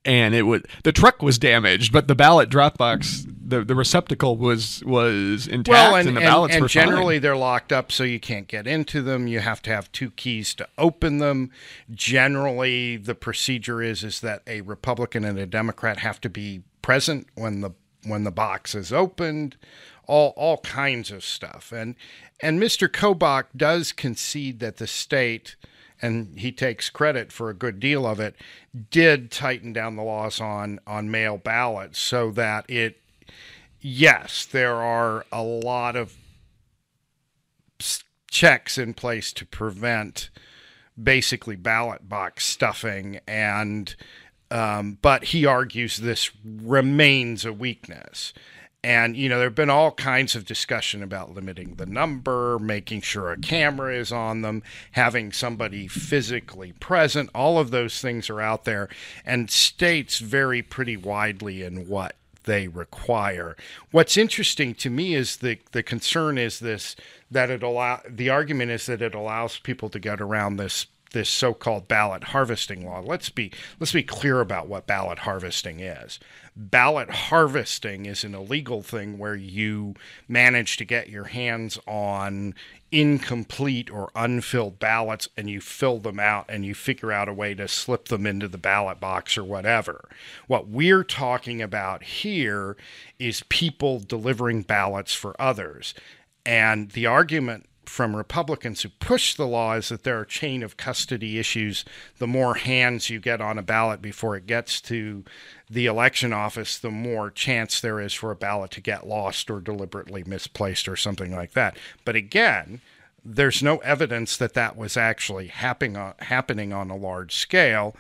and 0.06 0.36
it 0.36 0.44
was 0.44 0.62
the 0.84 0.92
truck 0.92 1.22
was 1.22 1.38
damaged, 1.38 1.92
but 1.92 2.08
the 2.08 2.16
ballot 2.16 2.50
drop 2.50 2.78
box, 2.78 3.26
the 3.46 3.64
the 3.64 3.76
receptacle 3.76 4.38
was 4.38 4.84
was 4.86 5.48
intact, 5.48 5.68
Well, 5.70 5.96
and, 5.96 6.08
and, 6.08 6.18
the 6.18 6.22
and, 6.22 6.28
ballots 6.30 6.54
and 6.54 6.62
were 6.62 6.70
fine. 6.70 6.86
generally 6.86 7.20
they're 7.20 7.36
locked 7.36 7.72
up, 7.74 7.92
so 7.92 8.04
you 8.04 8.20
can't 8.20 8.48
get 8.48 8.66
into 8.68 9.02
them. 9.02 9.28
You 9.28 9.40
have 9.40 9.62
to 9.64 9.70
have 9.70 9.92
two 9.92 10.12
keys 10.12 10.54
to 10.56 10.68
open 10.78 11.18
them. 11.18 11.52
Generally, 11.92 12.98
the 12.98 13.16
procedure 13.16 13.82
is 13.82 14.04
is 14.04 14.22
that 14.22 14.42
a 14.48 14.62
Republican 14.62 15.24
and 15.26 15.38
a 15.38 15.46
Democrat 15.46 16.00
have 16.00 16.22
to 16.22 16.30
be 16.30 16.64
present 16.82 17.28
when 17.36 17.62
the 17.62 17.72
when 18.06 18.24
the 18.24 18.32
box 18.32 18.76
is 18.76 18.94
opened. 18.94 19.56
All 20.08 20.34
all 20.36 20.58
kinds 20.58 21.12
of 21.12 21.24
stuff, 21.24 21.72
and 21.72 21.96
and 22.42 22.62
Mr. 22.62 22.88
Kobach 22.90 23.46
does 23.56 23.92
concede 23.92 24.60
that 24.60 24.78
the 24.78 24.88
state. 24.88 25.56
And 26.02 26.38
he 26.38 26.52
takes 26.52 26.90
credit 26.90 27.32
for 27.32 27.50
a 27.50 27.54
good 27.54 27.80
deal 27.80 28.06
of 28.06 28.20
it. 28.20 28.36
Did 28.92 29.32
tighten 29.32 29.72
down 29.72 29.96
the 29.96 30.04
laws 30.04 30.42
on 30.42 30.82
on 30.86 31.10
mail 31.10 31.38
ballots 31.38 31.98
so 31.98 32.30
that 32.32 32.70
it 32.70 33.00
yes, 33.84 34.46
there 34.46 34.76
are 34.76 35.26
a 35.32 35.44
lot 35.44 35.96
of 35.96 36.16
checks 38.32 38.80
in 38.80 38.96
place 38.96 39.32
to 39.34 39.46
prevent 39.46 40.32
basically 41.02 41.56
ballot 41.56 42.10
box 42.10 42.46
stuffing 42.46 43.20
and 43.28 43.96
um, 44.50 44.98
but 45.02 45.26
he 45.26 45.46
argues 45.46 45.98
this 45.98 46.30
remains 46.44 47.44
a 47.44 47.52
weakness. 47.54 48.34
And 48.84 49.16
you 49.16 49.30
know 49.30 49.38
there 49.38 49.48
have 49.48 49.56
been 49.56 49.70
all 49.70 49.92
kinds 49.92 50.36
of 50.36 50.46
discussion 50.46 51.02
about 51.02 51.34
limiting 51.34 51.76
the 51.76 51.86
number 51.86 52.60
making 52.60 53.02
sure 53.02 53.32
a 53.32 53.38
camera 53.38 53.96
is 53.96 54.12
on 54.12 54.42
them 54.42 54.62
having 54.92 55.32
somebody 55.32 55.88
physically 55.88 56.74
present. 56.74 57.30
All 57.34 57.60
of 57.60 57.72
those 57.72 58.02
things 58.02 58.30
are 58.30 58.42
out 58.42 58.66
there 58.66 58.90
and 59.26 59.50
states 59.50 60.20
vary 60.20 60.62
pretty 60.62 60.98
widely 60.98 61.64
in 61.64 61.88
what 61.88 62.16
they 62.44 62.68
require. 62.68 63.56
What's 63.92 64.18
interesting 64.18 64.76
to 64.76 64.90
me 64.90 65.16
is 65.16 65.38
the 65.38 65.60
the 65.72 65.84
concern 65.84 66.38
is 66.38 66.60
this 66.60 66.96
that 67.32 67.50
it 67.50 67.64
allow 67.64 68.02
the 68.08 68.30
argument 68.30 68.72
is 68.72 68.86
that 68.86 69.02
it 69.02 69.16
allows 69.16 69.58
people 69.60 69.90
to 69.90 70.00
get 70.00 70.22
around 70.22 70.58
this 70.58 70.88
this 71.14 71.30
so-called 71.30 71.88
ballot 71.88 72.26
harvesting 72.26 72.86
law. 72.86 73.00
Let's 73.00 73.30
be 73.30 73.52
let's 73.80 73.94
be 73.94 74.04
clear 74.04 74.42
about 74.42 74.68
what 74.68 74.88
ballot 74.88 75.20
harvesting 75.20 75.80
is. 75.80 76.20
Ballot 76.56 77.10
harvesting 77.10 78.06
is 78.06 78.24
an 78.24 78.36
illegal 78.36 78.84
thing 78.84 79.18
where 79.18 79.36
you 79.36 79.96
manage 80.28 80.78
to 80.78 80.86
get 80.86 81.10
your 81.10 81.26
hands 81.26 81.80
on 81.88 82.54
incomplete 82.92 83.90
or 83.90 84.12
unfilled 84.16 84.78
ballots 84.78 85.28
and 85.36 85.50
you 85.50 85.60
fill 85.60 85.98
them 85.98 86.20
out 86.20 86.46
and 86.48 86.64
you 86.64 86.76
figure 86.76 87.12
out 87.12 87.28
a 87.28 87.34
way 87.34 87.56
to 87.56 87.68
slip 87.68 88.10
them 88.10 88.28
into 88.28 88.48
the 88.48 88.60
ballot 88.60 89.00
box 89.00 89.36
or 89.36 89.44
whatever. 89.44 90.08
What 90.46 90.68
we're 90.68 91.04
talking 91.04 91.60
about 91.60 92.04
here 92.04 92.78
is 93.18 93.44
people 93.50 94.00
delivering 94.00 94.62
ballots 94.62 95.16
for 95.16 95.36
others. 95.42 95.96
And 96.46 96.92
the 96.92 97.08
argument 97.08 97.66
from 97.86 98.16
Republicans 98.16 98.82
who 98.82 98.90
push 98.90 99.36
the 99.36 99.48
law 99.48 99.74
is 99.74 99.90
that 99.90 100.04
there 100.04 100.20
are 100.20 100.26
chain 100.26 100.64
of 100.64 100.78
custody 100.78 101.40
issues. 101.40 101.86
The 102.18 102.28
more 102.28 102.56
hands 102.56 103.10
you 103.10 103.20
get 103.20 103.42
on 103.42 103.58
a 103.58 103.64
ballot 103.64 104.02
before 104.02 104.36
it 104.36 104.48
gets 104.48 104.82
to 104.82 105.24
the 105.70 105.86
election 105.86 106.34
office, 106.34 106.78
the 106.78 106.92
more 106.92 107.30
chance 107.30 107.80
there 107.80 108.00
is 108.00 108.14
for 108.14 108.32
a 108.32 108.36
ballot 108.36 108.72
to 108.72 108.82
get 108.82 109.08
lost 109.08 109.50
or 109.50 109.60
deliberately 109.60 110.24
misplaced 110.24 110.88
or 110.88 110.96
something 110.96 111.36
like 111.36 111.54
that. 111.54 111.78
But 112.06 112.16
again, 112.16 112.82
there's 113.26 113.64
no 113.64 113.78
evidence 113.78 114.38
that 114.38 114.54
that 114.54 114.76
was 114.76 114.98
actually 114.98 115.48
happening 115.48 115.98
on, 115.98 116.14
happening 116.20 116.74
on 116.74 116.90
a 116.90 116.96
large 116.96 117.36
scale. 117.36 117.96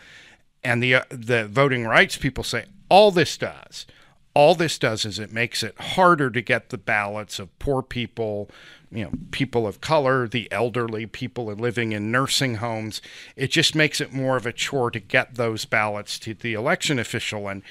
And 0.63 0.81
the 0.81 0.95
uh, 0.95 1.03
the 1.09 1.47
voting 1.47 1.85
rights 1.85 2.17
people 2.17 2.43
say 2.43 2.65
all 2.89 3.11
this 3.11 3.37
does, 3.37 3.85
all 4.33 4.55
this 4.55 4.79
does 4.79 5.05
is 5.05 5.19
it 5.19 5.31
makes 5.31 5.61
it 5.63 5.79
harder 5.79 6.29
to 6.31 6.41
get 6.41 6.69
the 6.69 6.77
ballots 6.77 7.39
of 7.39 7.57
poor 7.59 7.81
people, 7.81 8.49
you 8.91 9.03
know, 9.03 9.11
people 9.31 9.67
of 9.67 9.81
color, 9.81 10.27
the 10.27 10.51
elderly, 10.51 11.05
people 11.05 11.45
living 11.45 11.91
in 11.91 12.11
nursing 12.11 12.55
homes. 12.55 13.01
It 13.35 13.51
just 13.51 13.75
makes 13.75 14.01
it 14.01 14.13
more 14.13 14.35
of 14.35 14.45
a 14.45 14.53
chore 14.53 14.91
to 14.91 14.99
get 14.99 15.35
those 15.35 15.65
ballots 15.65 16.17
to 16.19 16.33
the 16.33 16.53
election 16.53 16.97
official. 16.97 17.47
And 17.47 17.61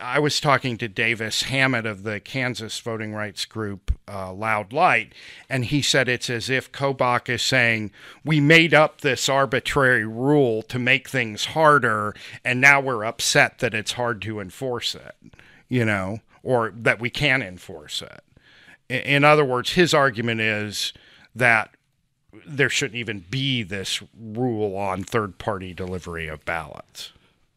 I 0.00 0.18
was 0.18 0.40
talking 0.40 0.76
to 0.78 0.88
Davis 0.88 1.44
Hammett 1.44 1.86
of 1.86 2.02
the 2.02 2.20
Kansas 2.20 2.78
voting 2.80 3.14
rights 3.14 3.46
group 3.46 3.92
uh, 4.06 4.32
Loud 4.32 4.72
Light, 4.72 5.14
and 5.48 5.64
he 5.64 5.80
said 5.80 6.08
it's 6.08 6.28
as 6.28 6.50
if 6.50 6.70
Kobach 6.70 7.30
is 7.30 7.42
saying, 7.42 7.92
We 8.22 8.38
made 8.38 8.74
up 8.74 9.00
this 9.00 9.28
arbitrary 9.28 10.04
rule 10.04 10.62
to 10.64 10.78
make 10.78 11.08
things 11.08 11.46
harder, 11.46 12.14
and 12.44 12.60
now 12.60 12.80
we're 12.80 13.04
upset 13.04 13.58
that 13.60 13.74
it's 13.74 13.92
hard 13.92 14.20
to 14.22 14.38
enforce 14.38 14.94
it, 14.94 15.14
you 15.68 15.84
know, 15.84 16.20
or 16.42 16.72
that 16.76 17.00
we 17.00 17.10
can 17.10 17.42
enforce 17.42 18.02
it. 18.02 18.22
In 18.88 19.24
other 19.24 19.44
words, 19.44 19.72
his 19.72 19.92
argument 19.92 20.40
is 20.40 20.92
that 21.34 21.70
there 22.46 22.68
shouldn't 22.68 22.96
even 22.96 23.24
be 23.30 23.62
this 23.62 24.02
rule 24.18 24.76
on 24.76 25.02
third 25.02 25.38
party 25.38 25.74
delivery 25.74 26.28
of 26.28 26.44
ballots. 26.44 27.12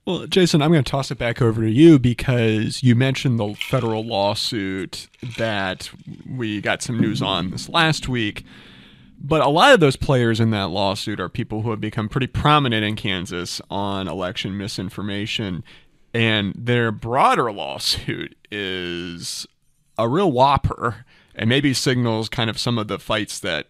Well, 0.05 0.25
Jason, 0.25 0.61
I'm 0.61 0.71
going 0.71 0.83
to 0.83 0.89
toss 0.89 1.11
it 1.11 1.19
back 1.19 1.39
over 1.39 1.61
to 1.61 1.69
you 1.69 1.99
because 1.99 2.81
you 2.81 2.95
mentioned 2.95 3.39
the 3.39 3.53
federal 3.53 4.03
lawsuit 4.03 5.07
that 5.37 5.91
we 6.27 6.61
got 6.61 6.81
some 6.81 6.99
news 6.99 7.21
on 7.21 7.51
this 7.51 7.69
last 7.69 8.09
week. 8.09 8.43
But 9.21 9.41
a 9.41 9.49
lot 9.49 9.73
of 9.73 9.81
those 9.81 9.97
players 9.97 10.39
in 10.39 10.49
that 10.51 10.69
lawsuit 10.69 11.19
are 11.19 11.29
people 11.29 11.61
who 11.61 11.71
have 11.71 11.81
become 11.81 12.09
pretty 12.09 12.25
prominent 12.25 12.85
in 12.85 12.95
Kansas 12.95 13.61
on 13.69 14.07
election 14.07 14.57
misinformation. 14.57 15.63
And 16.13 16.53
their 16.57 16.91
broader 16.91 17.51
lawsuit 17.51 18.35
is 18.51 19.45
a 19.97 20.07
real 20.07 20.31
whopper 20.31 21.05
and 21.35 21.47
maybe 21.49 21.73
signals 21.73 22.29
kind 22.29 22.49
of 22.49 22.57
some 22.59 22.77
of 22.77 22.87
the 22.87 22.97
fights 22.99 23.39
that 23.39 23.67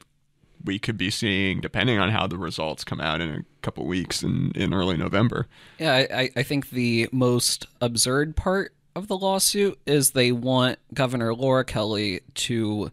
we 0.64 0.78
could 0.80 0.98
be 0.98 1.10
seeing 1.10 1.62
depending 1.62 1.98
on 2.00 2.10
how 2.12 2.28
the 2.28 2.38
results 2.38 2.84
come 2.84 3.00
out 3.00 3.22
in 3.22 3.30
a 3.30 3.40
couple 3.62 3.86
weeks 3.86 4.24
in, 4.24 4.52
in 4.56 4.74
early 4.74 4.98
November. 4.98 5.48
Yeah, 5.80 5.94
I, 5.94 6.08
I- 6.22 6.30
I 6.38 6.44
think 6.44 6.70
the 6.70 7.08
most 7.12 7.66
absurd 7.82 8.36
part 8.36 8.74
of 8.96 9.08
the 9.08 9.18
lawsuit 9.18 9.80
is 9.86 10.12
they 10.12 10.32
want 10.32 10.80
Governor 10.94 11.34
Laura 11.34 11.64
Kelly 11.64 12.22
to 12.36 12.92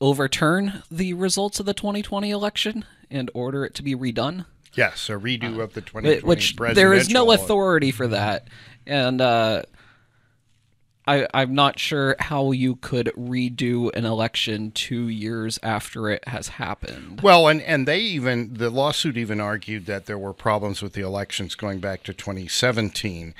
overturn 0.00 0.82
the 0.90 1.14
results 1.14 1.58
of 1.60 1.66
the 1.66 1.74
2020 1.74 2.30
election 2.30 2.84
and 3.10 3.30
order 3.34 3.64
it 3.64 3.74
to 3.74 3.82
be 3.82 3.94
redone. 3.94 4.44
Yes, 4.74 5.08
a 5.08 5.12
redo 5.14 5.58
uh, 5.58 5.62
of 5.62 5.72
the 5.74 5.80
Wh- 5.80 5.86
2020 5.86 6.20
Which 6.20 6.54
there 6.76 6.92
is 6.92 7.08
no 7.10 7.32
authority 7.32 7.90
for 7.90 8.06
that, 8.08 8.46
and 8.88 9.20
uh, 9.20 9.62
I 11.06 11.26
I'm 11.32 11.54
not 11.54 11.78
sure 11.78 12.16
how 12.18 12.52
you 12.52 12.76
could 12.76 13.12
redo 13.16 13.94
an 13.94 14.04
election 14.04 14.72
two 14.72 15.08
years 15.08 15.58
after 15.62 16.10
it 16.10 16.26
has 16.28 16.48
happened. 16.48 17.20
Well, 17.22 17.48
and 17.48 17.62
and 17.62 17.86
they 17.86 18.00
even 18.00 18.54
the 18.54 18.70
lawsuit 18.70 19.16
even 19.16 19.40
argued 19.40 19.86
that 19.86 20.06
there 20.06 20.18
were 20.18 20.34
problems 20.34 20.82
with 20.82 20.94
the 20.94 21.02
elections 21.02 21.54
going 21.54 21.80
back 21.80 22.02
to 22.04 22.14
2017, 22.14 23.34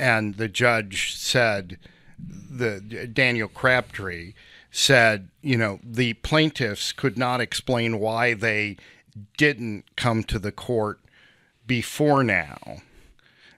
and 0.00 0.34
the 0.34 0.48
judge 0.48 1.14
said, 1.16 1.78
the 2.18 2.80
Daniel 3.12 3.48
Crabtree 3.48 4.34
said, 4.70 5.28
you 5.40 5.56
know, 5.56 5.78
the 5.82 6.14
plaintiffs 6.14 6.92
could 6.92 7.16
not 7.16 7.40
explain 7.40 8.00
why 8.00 8.34
they 8.34 8.76
didn't 9.36 9.84
come 9.96 10.24
to 10.24 10.38
the 10.38 10.52
court 10.52 11.00
before 11.66 12.24
now 12.24 12.82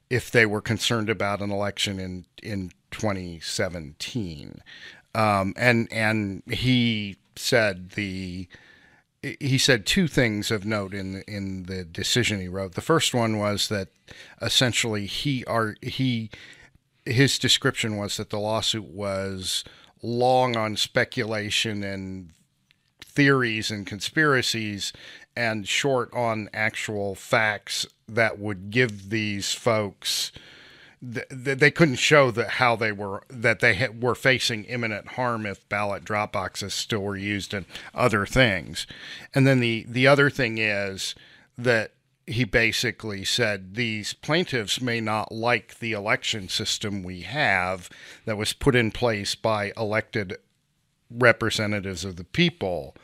if 0.09 0.31
they 0.31 0.47
were 0.47 0.61
concerned 0.61 1.11
about 1.11 1.41
an 1.41 1.51
election 1.51 1.99
in 1.99 2.25
in 2.43 2.71
2017 2.91 4.63
um, 5.17 5.55
and 5.57 5.91
and 5.91 6.43
he 6.47 7.17
said 7.37 7.91
the 7.91 8.47
he 9.23 9.59
said 9.59 9.87
two 9.87 10.07
things 10.07 10.51
of 10.51 10.65
note 10.65 10.93
in 10.95 11.23
in 11.27 11.65
the 11.65 11.85
decision 11.85 12.41
he 12.41 12.49
wrote. 12.49 12.75
The 12.75 12.81
first 12.81 13.15
one 13.15 13.39
was 13.39 13.69
that 13.69 13.89
essentially 14.43 15.07
he 15.07 15.43
are 15.47 15.75
he 15.81 16.31
his 17.07 17.39
description 17.39 17.97
was 17.97 18.19
that 18.19 18.31
the 18.31 18.39
lawsuit 18.39 18.85
was 18.85 19.65
long 20.03 20.57
on 20.57 20.77
speculation 20.77 21.83
and 21.83 22.31
theories 23.03 23.71
and 23.71 23.87
conspiracies 23.87 24.93
and 25.37 25.69
short 25.69 26.13
on 26.13 26.49
actual 26.53 27.15
facts 27.15 27.87
that 28.09 28.39
would 28.39 28.71
give 28.71 29.11
these 29.11 29.53
folks 29.53 30.33
th- 31.01 31.29
th- 31.29 31.59
they 31.59 31.71
couldn't 31.71 31.97
show 31.97 32.31
that 32.31 32.51
how 32.51 32.77
they 32.77 32.93
were 32.93 33.23
that 33.29 33.61
they 33.61 33.75
had, 33.75 34.03
were 34.03 34.15
facing 34.15 34.65
imminent 34.65 35.09
harm 35.09 35.47
if 35.47 35.69
ballot 35.69 36.05
drop 36.05 36.33
boxes 36.33 36.75
still 36.75 37.01
were 37.01 37.17
used 37.17 37.55
in 37.55 37.67
other 37.95 38.27
things. 38.27 38.87
And 39.35 39.47
then 39.47 39.61
the 39.61 39.87
the 39.89 40.07
other 40.07 40.31
thing 40.31 40.59
is 40.59 41.15
that 41.59 41.93
he 42.27 42.45
basically 42.45 43.25
said 43.25 43.75
these 43.75 44.13
plaintiffs 44.13 44.81
may 44.81 45.01
not 45.01 45.31
like 45.31 45.79
the 45.79 45.93
election 45.93 46.49
system 46.49 47.03
we 47.03 47.21
have 47.21 47.89
that 48.25 48.37
was 48.37 48.53
put 48.53 48.75
in 48.75 48.91
place 48.91 49.35
by 49.37 49.73
elected 49.77 50.37
representatives 51.09 52.05
of 52.05 52.17
the 52.17 52.25
people, 52.25 52.97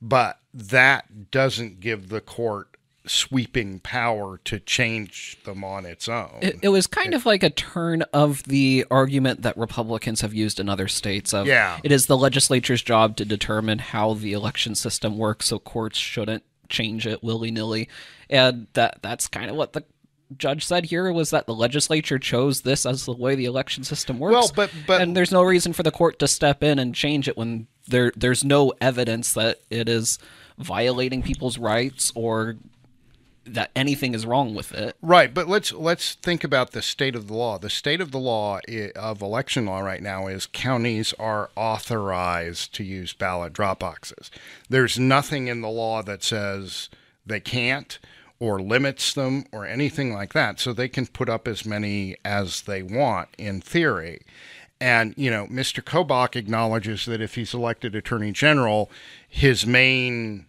but 0.00 0.39
that 0.54 1.30
doesn't 1.30 1.80
give 1.80 2.08
the 2.08 2.20
court 2.20 2.68
sweeping 3.06 3.80
power 3.80 4.38
to 4.44 4.60
change 4.60 5.38
them 5.44 5.64
on 5.64 5.86
its 5.86 6.06
own. 6.08 6.38
It, 6.42 6.58
it 6.62 6.68
was 6.68 6.86
kind 6.86 7.14
of 7.14 7.24
like 7.24 7.42
a 7.42 7.50
turn 7.50 8.02
of 8.12 8.42
the 8.44 8.84
argument 8.90 9.42
that 9.42 9.56
Republicans 9.56 10.20
have 10.20 10.34
used 10.34 10.60
in 10.60 10.68
other 10.68 10.86
states 10.86 11.32
of 11.32 11.46
Yeah. 11.46 11.78
it 11.82 11.92
is 11.92 12.06
the 12.06 12.16
legislature's 12.16 12.82
job 12.82 13.16
to 13.16 13.24
determine 13.24 13.78
how 13.78 14.14
the 14.14 14.32
election 14.34 14.74
system 14.74 15.16
works, 15.16 15.46
so 15.46 15.58
courts 15.58 15.98
shouldn't 15.98 16.44
change 16.68 17.06
it 17.06 17.22
willy 17.24 17.50
nilly. 17.50 17.88
And 18.28 18.66
that 18.74 18.98
that's 19.02 19.26
kind 19.28 19.50
of 19.50 19.56
what 19.56 19.72
the 19.72 19.82
judge 20.36 20.64
said 20.64 20.84
here 20.84 21.10
was 21.12 21.30
that 21.30 21.46
the 21.46 21.54
legislature 21.54 22.18
chose 22.18 22.60
this 22.60 22.84
as 22.86 23.04
the 23.06 23.12
way 23.12 23.34
the 23.34 23.46
election 23.46 23.82
system 23.82 24.18
works. 24.20 24.32
Well, 24.34 24.52
but- 24.54 24.70
but- 24.86 25.00
and 25.00 25.16
there's 25.16 25.32
no 25.32 25.42
reason 25.42 25.72
for 25.72 25.82
the 25.82 25.90
court 25.90 26.18
to 26.20 26.28
step 26.28 26.62
in 26.62 26.78
and 26.78 26.94
change 26.94 27.26
it 27.28 27.36
when 27.36 27.66
there 27.88 28.12
there's 28.14 28.44
no 28.44 28.72
evidence 28.80 29.32
that 29.32 29.58
it 29.70 29.88
is 29.88 30.18
violating 30.60 31.22
people's 31.22 31.58
rights 31.58 32.12
or 32.14 32.56
that 33.46 33.70
anything 33.74 34.14
is 34.14 34.26
wrong 34.26 34.54
with 34.54 34.72
it. 34.72 34.96
Right, 35.02 35.32
but 35.32 35.48
let's 35.48 35.72
let's 35.72 36.14
think 36.14 36.44
about 36.44 36.72
the 36.72 36.82
state 36.82 37.16
of 37.16 37.26
the 37.26 37.34
law. 37.34 37.58
The 37.58 37.70
state 37.70 38.00
of 38.00 38.12
the 38.12 38.18
law 38.18 38.60
of 38.96 39.22
election 39.22 39.66
law 39.66 39.80
right 39.80 40.02
now 40.02 40.26
is 40.26 40.46
counties 40.46 41.12
are 41.18 41.50
authorized 41.56 42.74
to 42.74 42.84
use 42.84 43.12
ballot 43.12 43.52
drop 43.52 43.80
boxes. 43.80 44.30
There's 44.68 44.98
nothing 44.98 45.48
in 45.48 45.62
the 45.62 45.68
law 45.68 46.02
that 46.02 46.22
says 46.22 46.90
they 47.26 47.40
can't 47.40 47.98
or 48.38 48.60
limits 48.60 49.12
them 49.12 49.44
or 49.52 49.66
anything 49.66 50.12
like 50.12 50.32
that. 50.32 50.60
So 50.60 50.72
they 50.72 50.88
can 50.88 51.06
put 51.06 51.28
up 51.28 51.46
as 51.46 51.66
many 51.66 52.16
as 52.24 52.62
they 52.62 52.82
want 52.82 53.28
in 53.36 53.60
theory. 53.60 54.20
And 54.80 55.14
you 55.16 55.30
know, 55.30 55.46
Mr. 55.46 55.82
Kobach 55.82 56.36
acknowledges 56.36 57.04
that 57.06 57.20
if 57.20 57.34
he's 57.34 57.52
elected 57.52 57.94
attorney 57.94 58.32
general, 58.32 58.90
his 59.28 59.66
main 59.66 60.46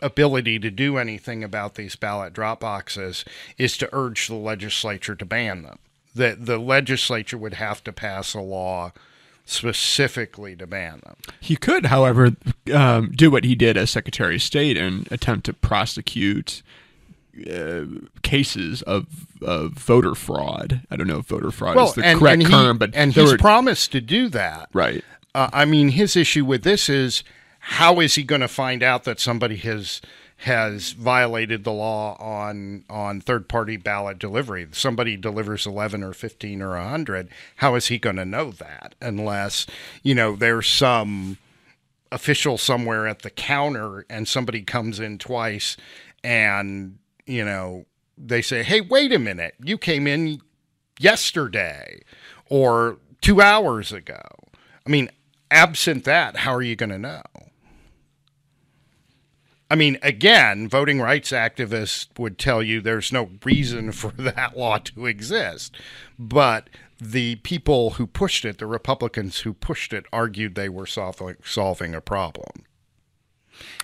ability 0.00 0.58
to 0.60 0.70
do 0.70 0.96
anything 0.96 1.42
about 1.42 1.74
these 1.74 1.96
ballot 1.96 2.32
drop 2.32 2.60
boxes 2.60 3.24
is 3.56 3.76
to 3.78 3.88
urge 3.92 4.28
the 4.28 4.34
legislature 4.34 5.14
to 5.14 5.24
ban 5.24 5.62
them. 5.62 5.78
That 6.14 6.46
the 6.46 6.58
legislature 6.58 7.38
would 7.38 7.54
have 7.54 7.82
to 7.84 7.92
pass 7.92 8.34
a 8.34 8.40
law 8.40 8.92
specifically 9.44 10.54
to 10.56 10.66
ban 10.66 11.00
them. 11.04 11.16
He 11.40 11.56
could, 11.56 11.86
however, 11.86 12.32
um, 12.72 13.12
do 13.12 13.30
what 13.30 13.44
he 13.44 13.54
did 13.54 13.76
as 13.76 13.90
Secretary 13.90 14.36
of 14.36 14.42
State 14.42 14.76
and 14.76 15.10
attempt 15.10 15.46
to 15.46 15.52
prosecute 15.52 16.62
uh, 17.50 17.84
cases 18.22 18.82
of, 18.82 19.06
of 19.40 19.72
voter 19.72 20.14
fraud. 20.14 20.82
I 20.90 20.96
don't 20.96 21.06
know 21.06 21.18
if 21.18 21.26
voter 21.26 21.50
fraud 21.50 21.78
is 21.78 21.94
the 21.94 22.02
correct 22.02 22.42
he, 22.42 22.48
term, 22.48 22.78
but 22.78 22.90
and 22.94 23.12
he's 23.12 23.32
were- 23.32 23.38
promised 23.38 23.92
to 23.92 24.00
do 24.00 24.28
that. 24.30 24.68
right. 24.72 25.04
Uh, 25.34 25.48
I 25.52 25.66
mean, 25.66 25.90
his 25.90 26.16
issue 26.16 26.44
with 26.44 26.62
this 26.62 26.88
is 26.88 27.22
how 27.72 28.00
is 28.00 28.14
he 28.14 28.22
going 28.22 28.40
to 28.40 28.48
find 28.48 28.82
out 28.82 29.04
that 29.04 29.20
somebody 29.20 29.56
has 29.56 30.00
has 30.38 30.92
violated 30.92 31.64
the 31.64 31.72
law 31.72 32.16
on 32.18 32.82
on 32.88 33.20
third 33.20 33.46
party 33.46 33.76
ballot 33.76 34.18
delivery? 34.18 34.66
Somebody 34.72 35.18
delivers 35.18 35.66
eleven 35.66 36.02
or 36.02 36.14
fifteen 36.14 36.62
or 36.62 36.78
hundred. 36.78 37.28
How 37.56 37.74
is 37.74 37.88
he 37.88 37.98
going 37.98 38.16
to 38.16 38.24
know 38.24 38.52
that 38.52 38.94
unless 39.02 39.66
you 40.02 40.14
know 40.14 40.34
there's 40.34 40.66
some 40.66 41.36
official 42.10 42.56
somewhere 42.56 43.06
at 43.06 43.20
the 43.20 43.28
counter 43.28 44.06
and 44.08 44.26
somebody 44.26 44.62
comes 44.62 44.98
in 44.98 45.18
twice 45.18 45.76
and 46.24 46.98
you 47.26 47.44
know 47.44 47.84
they 48.16 48.40
say, 48.40 48.62
"Hey, 48.62 48.80
wait 48.80 49.12
a 49.12 49.18
minute, 49.18 49.56
you 49.62 49.76
came 49.76 50.06
in 50.06 50.40
yesterday 50.98 52.00
or 52.46 52.96
two 53.20 53.42
hours 53.42 53.92
ago." 53.92 54.22
I 54.86 54.90
mean, 54.90 55.10
absent 55.50 56.04
that, 56.04 56.38
how 56.38 56.54
are 56.54 56.62
you 56.62 56.76
going 56.76 56.88
to 56.88 56.98
know? 56.98 57.22
I 59.70 59.74
mean, 59.74 59.98
again, 60.02 60.68
voting 60.68 61.00
rights 61.00 61.30
activists 61.30 62.08
would 62.18 62.38
tell 62.38 62.62
you 62.62 62.80
there's 62.80 63.12
no 63.12 63.30
reason 63.44 63.92
for 63.92 64.10
that 64.12 64.56
law 64.56 64.78
to 64.78 65.06
exist. 65.06 65.76
But 66.18 66.70
the 67.00 67.36
people 67.36 67.90
who 67.90 68.06
pushed 68.06 68.44
it, 68.44 68.58
the 68.58 68.66
Republicans 68.66 69.40
who 69.40 69.52
pushed 69.52 69.92
it, 69.92 70.06
argued 70.12 70.54
they 70.54 70.68
were 70.68 70.86
solving, 70.86 71.36
solving 71.44 71.94
a 71.94 72.00
problem. 72.00 72.64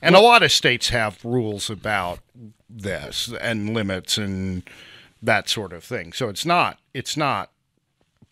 And 0.00 0.14
a 0.14 0.20
lot 0.20 0.42
of 0.42 0.52
states 0.52 0.90
have 0.90 1.24
rules 1.24 1.68
about 1.68 2.20
this 2.68 3.32
and 3.40 3.74
limits 3.74 4.18
and 4.18 4.62
that 5.22 5.48
sort 5.48 5.72
of 5.72 5.82
thing. 5.82 6.12
So 6.12 6.28
it's 6.28 6.46
not 6.46 6.78
it's 6.92 7.16
not 7.16 7.50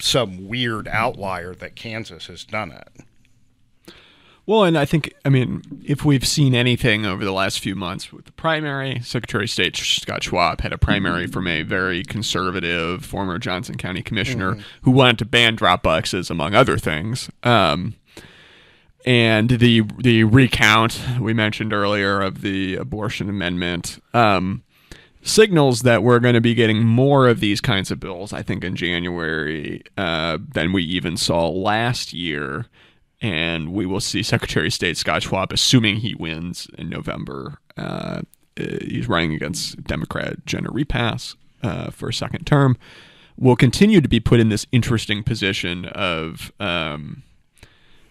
some 0.00 0.48
weird 0.48 0.88
outlier 0.88 1.54
that 1.54 1.76
Kansas 1.76 2.26
has 2.26 2.44
done 2.44 2.72
it. 2.72 3.04
Well, 4.44 4.64
and 4.64 4.76
I 4.76 4.84
think, 4.84 5.14
I 5.24 5.28
mean, 5.28 5.62
if 5.84 6.04
we've 6.04 6.26
seen 6.26 6.52
anything 6.54 7.06
over 7.06 7.24
the 7.24 7.32
last 7.32 7.60
few 7.60 7.76
months 7.76 8.12
with 8.12 8.24
the 8.24 8.32
primary, 8.32 9.00
Secretary 9.00 9.44
of 9.44 9.50
State 9.50 9.76
Scott 9.76 10.24
Schwab 10.24 10.62
had 10.62 10.72
a 10.72 10.78
primary 10.78 11.28
from 11.28 11.46
a 11.46 11.62
very 11.62 12.02
conservative 12.02 13.04
former 13.04 13.38
Johnson 13.38 13.76
County 13.76 14.02
commissioner 14.02 14.58
who 14.82 14.90
wanted 14.90 15.18
to 15.18 15.24
ban 15.26 15.54
drop 15.54 15.84
boxes, 15.84 16.28
among 16.28 16.54
other 16.56 16.76
things. 16.76 17.30
Um, 17.44 17.94
and 19.04 19.50
the 19.50 19.82
the 19.98 20.24
recount 20.24 21.00
we 21.20 21.32
mentioned 21.32 21.72
earlier 21.72 22.20
of 22.20 22.42
the 22.42 22.76
abortion 22.76 23.28
amendment 23.28 24.00
um, 24.14 24.62
signals 25.22 25.82
that 25.82 26.02
we're 26.02 26.20
going 26.20 26.34
to 26.34 26.40
be 26.40 26.54
getting 26.54 26.84
more 26.84 27.28
of 27.28 27.40
these 27.40 27.60
kinds 27.60 27.90
of 27.90 28.00
bills. 28.00 28.32
I 28.32 28.42
think 28.42 28.64
in 28.64 28.76
January 28.76 29.82
uh, 29.96 30.38
than 30.52 30.72
we 30.72 30.82
even 30.84 31.16
saw 31.16 31.48
last 31.48 32.12
year, 32.12 32.66
and 33.22 33.72
we 33.72 33.86
will 33.86 34.00
see 34.00 34.22
Secretary 34.22 34.66
of 34.66 34.74
State 34.74 34.96
Scott 34.96 35.22
Schwab, 35.22 35.52
assuming 35.52 35.98
he 35.98 36.14
wins 36.16 36.66
in 36.76 36.90
November. 36.90 37.58
Uh, 37.76 38.22
uh, 38.60 38.64
he's 38.82 39.08
running 39.08 39.32
against 39.32 39.82
Democrat 39.84 40.44
Jeanna 40.44 40.70
Repass 40.70 41.36
uh, 41.62 41.90
for 41.90 42.08
a 42.08 42.14
second 42.14 42.46
term. 42.46 42.76
Will 43.38 43.56
continue 43.56 44.00
to 44.00 44.08
be 44.08 44.20
put 44.20 44.40
in 44.40 44.50
this 44.50 44.66
interesting 44.72 45.22
position 45.22 45.86
of. 45.86 46.52
Um, 46.60 47.22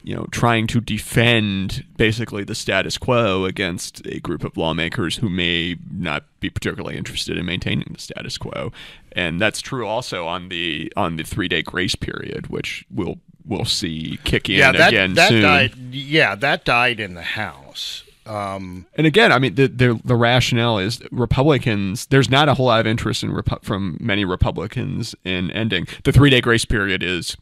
you 0.03 0.15
know, 0.15 0.25
trying 0.31 0.65
to 0.65 0.81
defend 0.81 1.85
basically 1.95 2.43
the 2.43 2.55
status 2.55 2.97
quo 2.97 3.45
against 3.45 4.03
a 4.07 4.19
group 4.19 4.43
of 4.43 4.57
lawmakers 4.57 5.17
who 5.17 5.29
may 5.29 5.77
not 5.91 6.23
be 6.39 6.49
particularly 6.49 6.97
interested 6.97 7.37
in 7.37 7.45
maintaining 7.45 7.87
the 7.93 7.99
status 7.99 8.35
quo. 8.39 8.71
And 9.11 9.39
that's 9.39 9.61
true 9.61 9.85
also 9.85 10.25
on 10.25 10.49
the 10.49 10.91
on 10.97 11.17
the 11.17 11.23
three 11.23 11.47
day 11.47 11.61
grace 11.61 11.93
period, 11.93 12.47
which 12.47 12.83
we'll 12.89 13.19
we'll 13.45 13.65
see 13.65 14.19
kick 14.23 14.49
in 14.49 14.57
yeah, 14.57 14.71
that, 14.71 14.89
again 14.89 15.13
that 15.15 15.29
soon. 15.29 15.41
died. 15.41 15.75
Yeah, 15.91 16.35
that 16.35 16.65
died 16.65 16.99
in 16.99 17.13
the 17.13 17.21
House. 17.21 18.03
Um, 18.25 18.85
And 18.95 19.07
again, 19.07 19.31
I 19.31 19.39
mean, 19.39 19.55
the, 19.55 19.67
the 19.67 19.99
the 20.05 20.15
rationale 20.15 20.77
is 20.77 21.01
Republicans. 21.11 22.05
There's 22.05 22.29
not 22.29 22.49
a 22.49 22.53
whole 22.53 22.67
lot 22.67 22.79
of 22.79 22.87
interest 22.87 23.23
in 23.23 23.31
Repu- 23.31 23.63
from 23.63 23.97
many 23.99 24.25
Republicans 24.25 25.15
in 25.23 25.49
ending 25.51 25.87
the 26.03 26.11
three 26.11 26.29
day 26.29 26.39
grace 26.41 26.65
period. 26.65 27.01
Is 27.03 27.35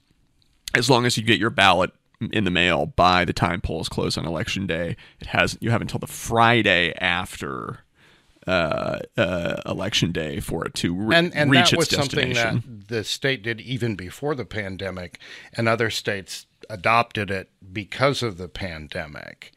as 0.73 0.89
long 0.89 1.05
as 1.05 1.17
you 1.17 1.23
get 1.23 1.39
your 1.39 1.49
ballot 1.49 1.91
in 2.31 2.43
the 2.43 2.51
mail 2.51 2.85
by 2.85 3.25
the 3.25 3.33
time 3.33 3.61
polls 3.61 3.89
close 3.89 4.17
on 4.17 4.25
election 4.25 4.67
day, 4.67 4.95
it 5.19 5.27
has 5.27 5.57
you 5.59 5.69
have 5.69 5.81
until 5.81 5.99
the 5.99 6.07
Friday 6.07 6.93
after 6.99 7.79
uh, 8.47 8.99
uh, 9.17 9.61
election 9.65 10.11
day 10.11 10.39
for 10.39 10.65
it 10.65 10.73
to 10.75 10.93
re- 10.93 11.15
and 11.15 11.35
and 11.35 11.51
reach 11.51 11.71
that 11.71 11.77
was 11.77 11.87
its 11.87 11.95
something 11.95 12.33
that 12.33 12.87
the 12.87 13.03
state 13.03 13.43
did 13.43 13.61
even 13.61 13.95
before 13.95 14.35
the 14.35 14.45
pandemic, 14.45 15.19
and 15.53 15.67
other 15.67 15.89
states 15.89 16.45
adopted 16.69 17.29
it 17.31 17.49
because 17.71 18.23
of 18.23 18.37
the 18.37 18.47
pandemic. 18.47 19.51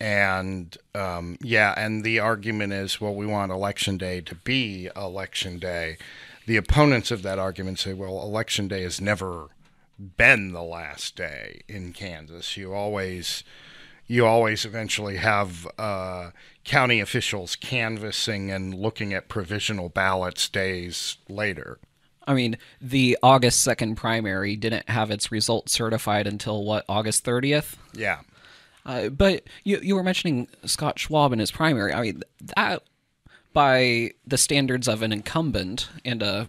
And 0.00 0.76
um, 0.94 1.36
yeah, 1.42 1.74
and 1.76 2.04
the 2.04 2.18
argument 2.20 2.72
is, 2.72 3.00
well, 3.00 3.14
we 3.14 3.26
want 3.26 3.52
election 3.52 3.98
day 3.98 4.20
to 4.22 4.34
be 4.34 4.88
election 4.96 5.58
day. 5.58 5.98
The 6.46 6.56
opponents 6.56 7.10
of 7.10 7.22
that 7.22 7.38
argument 7.38 7.78
say, 7.78 7.92
well, 7.92 8.22
election 8.22 8.66
day 8.66 8.82
has 8.82 9.00
never 9.00 9.48
been 10.16 10.52
the 10.52 10.62
last 10.62 11.16
day 11.16 11.60
in 11.68 11.92
Kansas. 11.92 12.56
You 12.56 12.72
always 12.72 13.44
you 14.10 14.26
always 14.26 14.64
eventually 14.64 15.18
have 15.18 15.68
uh, 15.78 16.30
county 16.64 16.98
officials 16.98 17.54
canvassing 17.54 18.50
and 18.50 18.74
looking 18.74 19.14
at 19.14 19.28
provisional 19.28 19.88
ballots 19.88 20.48
days 20.48 21.18
later. 21.28 21.78
I 22.26 22.34
mean, 22.34 22.58
the 22.80 23.16
August 23.22 23.64
2nd 23.64 23.94
primary 23.94 24.56
didn't 24.56 24.88
have 24.88 25.12
its 25.12 25.30
results 25.30 25.72
certified 25.72 26.26
until 26.26 26.64
what, 26.64 26.84
August 26.88 27.24
30th? 27.24 27.76
Yeah. 27.94 28.22
Uh, 28.84 29.10
but 29.10 29.44
you 29.62 29.78
you 29.80 29.94
were 29.94 30.02
mentioning 30.02 30.48
Scott 30.64 30.98
Schwab 30.98 31.32
in 31.32 31.38
his 31.38 31.52
primary. 31.52 31.92
I 31.92 32.00
mean 32.00 32.22
that 32.56 32.82
by 33.52 34.10
the 34.26 34.38
standards 34.38 34.88
of 34.88 35.02
an 35.02 35.12
incumbent 35.12 35.88
and 36.04 36.20
a 36.20 36.48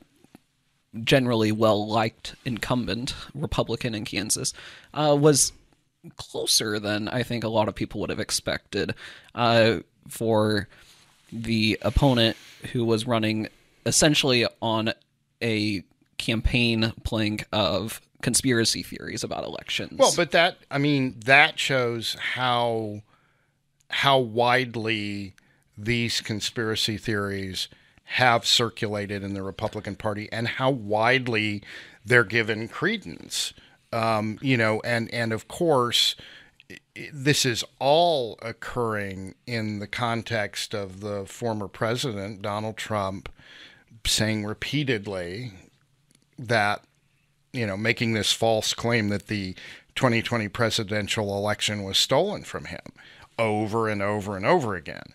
generally 1.03 1.51
well 1.51 1.87
liked 1.87 2.33
incumbent 2.43 3.13
Republican 3.35 3.93
in 3.93 4.03
Kansas 4.03 4.51
uh, 4.95 5.15
was 5.19 5.51
closer 6.17 6.79
than 6.79 7.07
I 7.07 7.23
think 7.23 7.43
a 7.43 7.49
lot 7.49 7.67
of 7.67 7.75
people 7.75 8.01
would 8.01 8.09
have 8.09 8.19
expected 8.19 8.95
uh, 9.35 9.79
for 10.07 10.67
the 11.31 11.77
opponent 11.81 12.37
who 12.71 12.85
was 12.85 13.07
running 13.07 13.47
essentially 13.85 14.45
on 14.61 14.93
a 15.41 15.83
campaign 16.17 16.93
plank 17.03 17.45
of 17.51 18.01
conspiracy 18.21 18.83
theories 18.83 19.23
about 19.23 19.43
elections. 19.43 19.97
Well, 19.97 20.13
but 20.15 20.31
that 20.31 20.57
I 20.69 20.77
mean 20.77 21.15
that 21.25 21.59
shows 21.59 22.15
how 22.15 23.01
how 23.89 24.19
widely 24.19 25.33
these 25.77 26.21
conspiracy 26.21 26.97
theories 26.97 27.67
have 28.03 28.45
circulated 28.45 29.23
in 29.23 29.33
the 29.33 29.41
Republican 29.41 29.95
Party 29.95 30.29
and 30.31 30.47
how 30.47 30.69
widely 30.69 31.63
they're 32.05 32.23
given 32.23 32.67
credence. 32.67 33.53
Um, 33.93 34.39
you 34.41 34.57
know, 34.57 34.81
and 34.85 35.13
and 35.13 35.33
of 35.33 35.47
course, 35.47 36.15
this 37.11 37.45
is 37.45 37.63
all 37.79 38.37
occurring 38.41 39.35
in 39.45 39.79
the 39.79 39.87
context 39.87 40.73
of 40.73 41.01
the 41.01 41.25
former 41.25 41.67
president 41.67 42.41
Donald 42.41 42.77
Trump 42.77 43.29
saying 44.05 44.45
repeatedly 44.45 45.51
that 46.39 46.83
you 47.53 47.67
know, 47.67 47.77
making 47.77 48.13
this 48.13 48.31
false 48.31 48.73
claim 48.73 49.09
that 49.09 49.27
the 49.27 49.53
2020 49.95 50.47
presidential 50.47 51.37
election 51.37 51.83
was 51.83 51.97
stolen 51.97 52.43
from 52.43 52.65
him 52.65 52.79
over 53.37 53.89
and 53.89 54.01
over 54.01 54.37
and 54.37 54.45
over 54.45 54.75
again. 54.75 55.13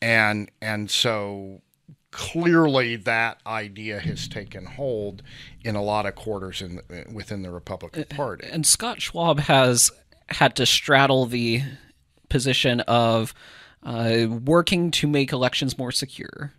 And 0.00 0.50
and 0.60 0.90
so 0.90 1.62
clearly 2.10 2.96
that 2.96 3.40
idea 3.46 4.00
has 4.00 4.28
taken 4.28 4.64
hold 4.64 5.22
in 5.62 5.76
a 5.76 5.82
lot 5.82 6.06
of 6.06 6.14
quarters 6.14 6.62
in 6.62 6.76
the, 6.76 7.04
within 7.12 7.42
the 7.42 7.50
Republican 7.50 8.04
Party. 8.04 8.46
and 8.50 8.66
Scott 8.66 9.02
Schwab 9.02 9.40
has 9.40 9.90
had 10.28 10.56
to 10.56 10.66
straddle 10.66 11.26
the 11.26 11.62
position 12.28 12.80
of 12.80 13.34
uh, 13.82 14.26
working 14.44 14.90
to 14.90 15.06
make 15.06 15.32
elections 15.32 15.78
more 15.78 15.92
secure 15.92 16.52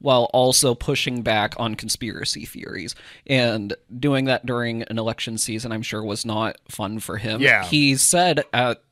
while 0.00 0.24
also 0.32 0.74
pushing 0.74 1.22
back 1.22 1.54
on 1.58 1.74
conspiracy 1.74 2.44
theories. 2.44 2.94
And 3.26 3.74
doing 3.98 4.26
that 4.26 4.46
during 4.46 4.82
an 4.84 4.98
election 4.98 5.38
season, 5.38 5.72
I'm 5.72 5.82
sure, 5.82 6.02
was 6.04 6.24
not 6.24 6.56
fun 6.68 7.00
for 7.00 7.16
him. 7.16 7.40
Yeah. 7.40 7.64
He 7.64 7.96
said 7.96 8.44
at 8.52 8.82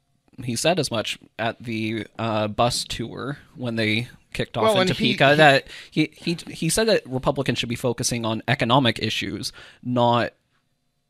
he 0.45 0.55
said 0.55 0.79
as 0.79 0.91
much 0.91 1.19
at 1.39 1.63
the 1.63 2.07
uh, 2.19 2.49
bus 2.49 2.85
tour 2.85 3.39
when 3.55 3.77
they 3.77 4.09
kicked 4.37 4.57
off 4.57 4.63
Well, 4.65 4.75
in 4.75 4.81
and 4.83 4.91
he- 4.91 5.15
Topeka 5.17 5.31
he- 5.31 5.37
that 5.37 5.67
he, 5.91 6.13
he 6.15 6.37
he 6.49 6.69
said 6.69 6.87
that 6.89 7.03
Republicans 7.07 7.59
should 7.59 7.69
be 7.69 7.75
focusing 7.75 8.25
on 8.25 8.43
economic 8.47 8.99
issues, 9.01 9.53
not 9.83 10.33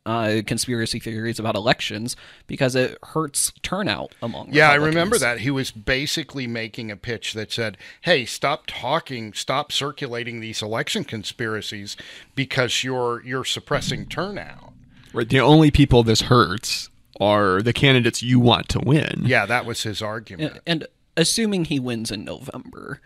uh, 0.07 0.41
conspiracy 0.47 1.01
theories 1.01 1.41
about 1.41 1.57
elections, 1.57 2.15
because 2.47 2.77
it 2.77 2.97
hurts 3.03 3.53
turnout 3.63 4.15
among. 4.23 4.53
Yeah, 4.53 4.71
I 4.71 4.77
remember 4.77 5.19
that. 5.19 5.41
He 5.41 5.51
was 5.51 5.73
basically 5.73 6.47
making 6.47 6.93
a 6.93 6.97
pitch 6.97 7.33
that 7.33 7.51
said, 7.51 7.77
"Hey, 8.03 8.25
stop 8.25 8.65
talking, 8.69 9.33
stop 9.33 9.73
circulating 9.73 10.39
these 10.39 10.63
election 10.63 11.03
conspiracies 11.03 11.97
because 12.37 12.85
you're 12.85 13.21
you're 13.25 13.45
suppressing 13.45 14.07
turnout." 14.07 14.73
Right, 15.13 15.29
the 15.29 15.41
only 15.41 15.73
people 15.73 16.05
this 16.05 16.21
hurts 16.23 16.89
are 17.19 17.61
the 17.63 17.73
candidates 17.73 18.23
you 18.23 18.39
want 18.39 18.69
to 18.69 18.79
win. 18.79 19.23
Yeah, 19.25 19.45
that 19.47 19.67
was 19.67 19.83
his 19.83 20.03
argument. 20.03 20.61
And, 20.67 20.83
and 20.83 20.87
assuming 21.17 21.65
he 21.65 21.81
wins 21.81 22.11
in 22.11 22.25
November, 22.25 23.01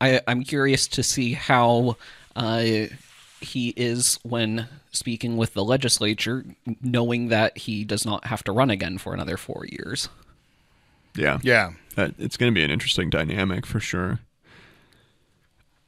I, 0.00 0.20
I'm 0.26 0.42
curious 0.44 0.86
to 0.88 1.02
see 1.02 1.32
how 1.32 1.96
uh, 2.36 2.86
he 3.40 3.74
is 3.76 4.18
when 4.22 4.68
speaking 4.90 5.36
with 5.36 5.54
the 5.54 5.64
legislature, 5.64 6.44
knowing 6.82 7.28
that 7.28 7.58
he 7.58 7.84
does 7.84 8.04
not 8.04 8.26
have 8.26 8.42
to 8.44 8.52
run 8.52 8.70
again 8.70 8.98
for 8.98 9.14
another 9.14 9.36
four 9.36 9.66
years. 9.66 10.08
yeah, 11.14 11.38
Yeah. 11.42 11.72
Uh, 11.96 12.10
it's 12.18 12.36
going 12.36 12.52
to 12.52 12.54
be 12.54 12.64
an 12.64 12.70
interesting 12.70 13.10
dynamic 13.10 13.66
for 13.66 13.80
sure. 13.80 14.20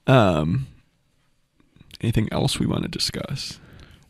Um, 0.08 0.66
anything 2.00 2.28
else 2.32 2.58
we 2.58 2.66
want 2.66 2.82
to 2.82 2.88
discuss? 2.88 3.60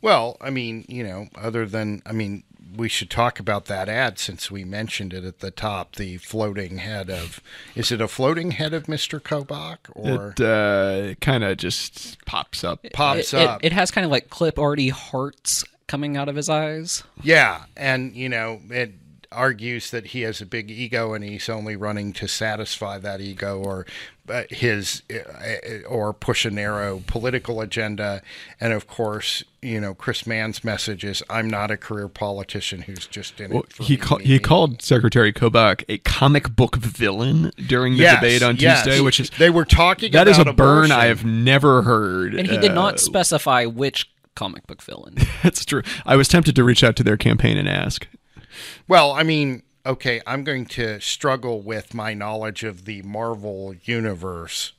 Well, 0.00 0.38
I 0.40 0.48
mean, 0.48 0.86
you 0.88 1.04
know, 1.04 1.28
other 1.34 1.66
than, 1.66 2.00
I 2.06 2.12
mean, 2.12 2.42
we 2.76 2.88
should 2.88 3.10
talk 3.10 3.38
about 3.40 3.66
that 3.66 3.88
ad 3.88 4.18
since 4.18 4.50
we 4.50 4.64
mentioned 4.64 5.12
it 5.12 5.24
at 5.24 5.40
the 5.40 5.50
top. 5.50 5.96
The 5.96 6.16
floating 6.18 6.78
head 6.78 7.10
of, 7.10 7.40
is 7.74 7.90
it 7.92 8.00
a 8.00 8.08
floating 8.08 8.52
head 8.52 8.72
of 8.74 8.84
Mr. 8.84 9.20
Kobach 9.20 9.78
or 9.94 10.34
It 10.36 10.40
uh, 10.40 11.14
kind 11.20 11.44
of 11.44 11.56
just 11.56 12.24
pops 12.26 12.62
up. 12.64 12.84
pops 12.92 13.32
it, 13.34 13.38
it- 13.40 13.48
up? 13.48 13.64
It, 13.64 13.72
has 13.72 13.90
kind 13.90 14.04
of 14.04 14.10
like 14.10 14.30
clip 14.30 14.58
arty 14.58 14.88
hearts 14.90 15.64
coming 15.86 16.16
out 16.16 16.28
of 16.28 16.36
his 16.36 16.48
eyes. 16.48 17.02
yeah, 17.22 17.64
and 17.76 18.14
you 18.14 18.28
know, 18.28 18.60
it 18.70 18.92
argues 19.32 19.90
that 19.90 20.06
he 20.08 20.22
has 20.22 20.40
a 20.40 20.46
big 20.46 20.70
ego 20.70 21.14
and 21.14 21.22
he's 21.22 21.48
only 21.48 21.76
running 21.76 22.12
to 22.14 22.26
satisfy 22.26 22.98
that 22.98 23.20
ego 23.20 23.58
or 23.58 23.86
uh, 24.28 24.42
his 24.50 25.02
uh, 25.12 25.86
or 25.88 26.12
push 26.12 26.44
a 26.44 26.50
narrow 26.50 27.02
political 27.06 27.60
agenda. 27.60 28.22
And 28.60 28.72
of 28.72 28.86
course, 28.86 29.44
you 29.62 29.80
know, 29.80 29.94
Chris 29.94 30.26
Mann's 30.26 30.64
message 30.64 31.04
is, 31.04 31.22
"I'm 31.30 31.48
not 31.48 31.70
a 31.70 31.76
career 31.76 32.08
politician 32.08 32.82
who's 32.82 33.06
just 33.06 33.40
in 33.40 33.52
Well, 33.52 33.62
it." 33.62 33.72
For 33.72 33.82
he 33.84 33.94
me, 33.94 33.96
call, 33.98 34.18
he 34.18 34.38
called 34.38 34.82
Secretary 34.82 35.32
Kobach 35.32 35.84
a 35.88 35.98
comic 35.98 36.54
book 36.56 36.76
villain 36.76 37.52
during 37.66 37.94
the 37.94 38.00
Yes, 38.02 38.16
debate 38.16 38.42
on 38.42 38.56
yes. 38.56 38.84
Tuesday, 38.84 39.00
which 39.00 39.20
is 39.20 39.30
they 39.30 39.50
were 39.50 39.64
talking. 39.64 40.12
that 40.12 40.28
is 40.28 40.38
a 40.38 40.42
about 40.42 40.56
burn. 40.56 40.92
I 40.92 41.06
have 41.06 41.24
never 41.24 41.82
heard. 41.82 42.34
And 42.34 42.48
he 42.48 42.58
did 42.58 42.72
Uh, 42.72 42.74
not 42.74 43.00
specify 43.00 43.64
which 43.64 44.10
comic 44.34 44.66
book 44.66 44.82
villain. 44.82 45.16
That's 45.42 45.64
true. 45.64 45.82
I 46.06 46.16
was 46.16 46.28
tempted 46.28 46.54
to 46.56 46.64
reach 46.64 46.82
out 46.84 46.96
to 46.96 47.02
their 47.02 47.16
campaign 47.16 47.56
and 47.56 47.68
ask. 47.68 48.06
Well, 48.88 49.12
I 49.12 49.22
mean, 49.22 49.62
okay, 49.84 50.20
I'm 50.26 50.44
going 50.44 50.66
to 50.66 51.00
struggle 51.00 51.60
with 51.60 51.94
my 51.94 52.14
knowledge 52.14 52.64
of 52.64 52.84
the 52.84 53.02
Marvel 53.02 53.74
universe 53.84 54.72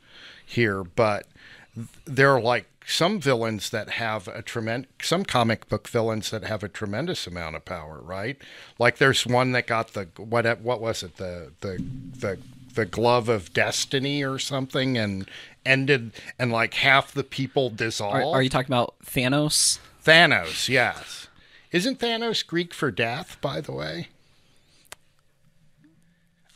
here, 0.46 0.84
but 0.84 1.28
there 2.06 2.32
are 2.32 2.42
like 2.42 2.68
some 2.86 3.20
villains 3.20 3.70
that 3.70 3.92
have 3.92 4.28
a 4.28 4.42
tremendous, 4.42 4.92
some 5.02 5.24
comic 5.24 5.70
book 5.70 5.88
villains 5.88 6.30
that 6.32 6.44
have 6.44 6.64
a 6.64 6.68
tremendous 6.68 7.28
amount 7.28 7.56
of 7.56 7.64
power, 7.66 8.00
right? 8.02 8.38
Like 8.80 8.98
there's 8.98 9.26
one 9.26 9.52
that 9.54 9.68
got 9.68 9.94
the 9.94 10.10
what 10.18 10.62
what 10.62 10.82
was 10.82 11.04
it 11.04 11.18
the 11.18 11.52
the 11.62 11.84
the 12.20 12.40
the 12.74 12.86
glove 12.86 13.30
of 13.30 13.54
destiny 13.54 14.24
or 14.24 14.40
something 14.40 14.98
and 14.98 15.30
ended 15.66 16.12
and 16.40 16.52
like 16.52 16.74
half 16.76 17.12
the 17.12 17.24
people 17.24 17.70
dissolved. 17.70 18.18
Are, 18.18 18.36
are 18.36 18.42
you 18.42 18.50
talking 18.50 18.74
about 18.74 18.96
Thanos? 19.06 19.80
Thanos, 20.04 20.68
yes. 20.68 21.28
Isn't 21.72 22.00
Thanos 22.00 22.46
Greek 22.46 22.74
for 22.74 22.92
death, 22.92 23.38
by 23.42 23.62
the 23.62 23.72
way? 23.72 24.10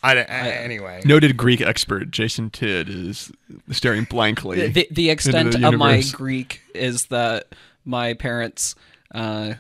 I, 0.03 0.17
I- 0.17 0.21
anyway. 0.49 1.01
Noted 1.05 1.35
Greek 1.35 1.61
expert 1.61 2.11
Jason 2.11 2.49
Tidd 2.49 2.89
is 2.89 3.31
staring 3.71 4.03
blankly. 4.03 4.67
the, 4.67 4.87
the 4.91 5.09
extent 5.09 5.47
into 5.47 5.57
the 5.57 5.69
of 5.69 5.75
my. 5.75 6.03
Greek 6.13 6.61
is 6.75 7.07
that 7.07 7.55
my 7.85 8.13
parents 8.13 8.75
uh, 9.13 9.55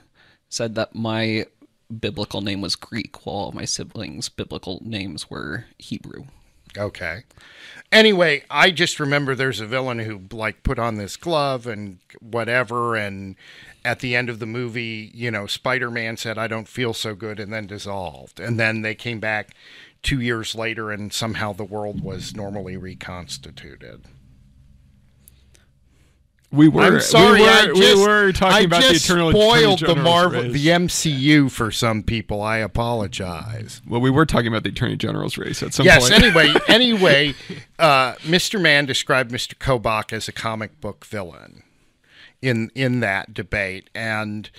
said 0.49 0.75
that 0.75 0.93
my 0.93 1.45
biblical 1.99 2.41
name 2.41 2.61
was 2.61 2.75
Greek, 2.75 3.25
while 3.25 3.51
my 3.53 3.65
siblings' 3.65 4.29
biblical 4.29 4.81
names 4.83 5.29
were 5.29 5.65
Hebrew. 5.79 6.25
Okay. 6.77 7.23
Anyway, 7.91 8.43
I 8.49 8.71
just 8.71 8.99
remember 8.99 9.35
there's 9.35 9.61
a 9.61 9.67
villain 9.67 9.99
who 9.99 10.21
like 10.35 10.63
put 10.63 10.79
on 10.79 10.95
this 10.95 11.15
glove 11.15 11.67
and 11.67 11.99
whatever 12.19 12.95
and 12.95 13.35
at 13.85 13.99
the 13.99 14.15
end 14.15 14.29
of 14.29 14.39
the 14.39 14.45
movie, 14.45 15.11
you 15.13 15.29
know, 15.29 15.45
Spider-Man 15.45 16.17
said 16.17 16.37
I 16.37 16.47
don't 16.47 16.67
feel 16.67 16.93
so 16.93 17.13
good 17.13 17.39
and 17.39 17.53
then 17.53 17.67
dissolved. 17.67 18.39
And 18.39 18.59
then 18.59 18.81
they 18.81 18.95
came 18.95 19.19
back 19.19 19.55
2 20.01 20.19
years 20.19 20.55
later 20.55 20.91
and 20.91 21.13
somehow 21.13 21.53
the 21.53 21.63
world 21.63 22.03
was 22.03 22.35
normally 22.35 22.75
reconstituted. 22.75 24.05
We 26.55 26.67
were. 26.67 26.81
I'm 26.81 26.99
sorry, 27.01 27.39
we 27.39 27.45
were, 27.45 27.49
I 27.49 27.65
we 27.73 27.79
just, 27.81 28.01
were 28.07 28.31
talking 28.31 28.57
I 28.57 28.59
about 28.61 28.81
the 28.83 28.89
eternal 28.95 29.31
spoiled 29.31 29.79
the 29.79 29.95
Marvel, 29.95 30.41
race. 30.43 30.53
the 30.53 30.67
MCU 30.67 31.51
for 31.51 31.71
some 31.71 32.03
people. 32.03 32.41
I 32.41 32.57
apologize. 32.57 33.81
Well, 33.87 34.01
we 34.01 34.09
were 34.09 34.25
talking 34.25 34.47
about 34.47 34.63
the 34.63 34.69
Attorney 34.69 34.95
General's 34.95 35.37
race 35.37 35.61
at 35.61 35.73
some 35.73 35.85
Yes. 35.85 36.09
point. 36.09 36.23
Anyway, 36.23 36.53
anyway, 36.67 37.33
uh, 37.79 38.13
Mr. 38.23 38.59
Mann 38.59 38.85
described 38.85 39.31
Mr. 39.31 39.55
Kobach 39.55 40.11
as 40.13 40.27
a 40.27 40.31
comic 40.31 40.79
book 40.81 41.05
villain 41.05 41.63
in 42.41 42.71
in 42.75 42.99
that 43.01 43.33
debate, 43.33 43.89
and 43.95 44.49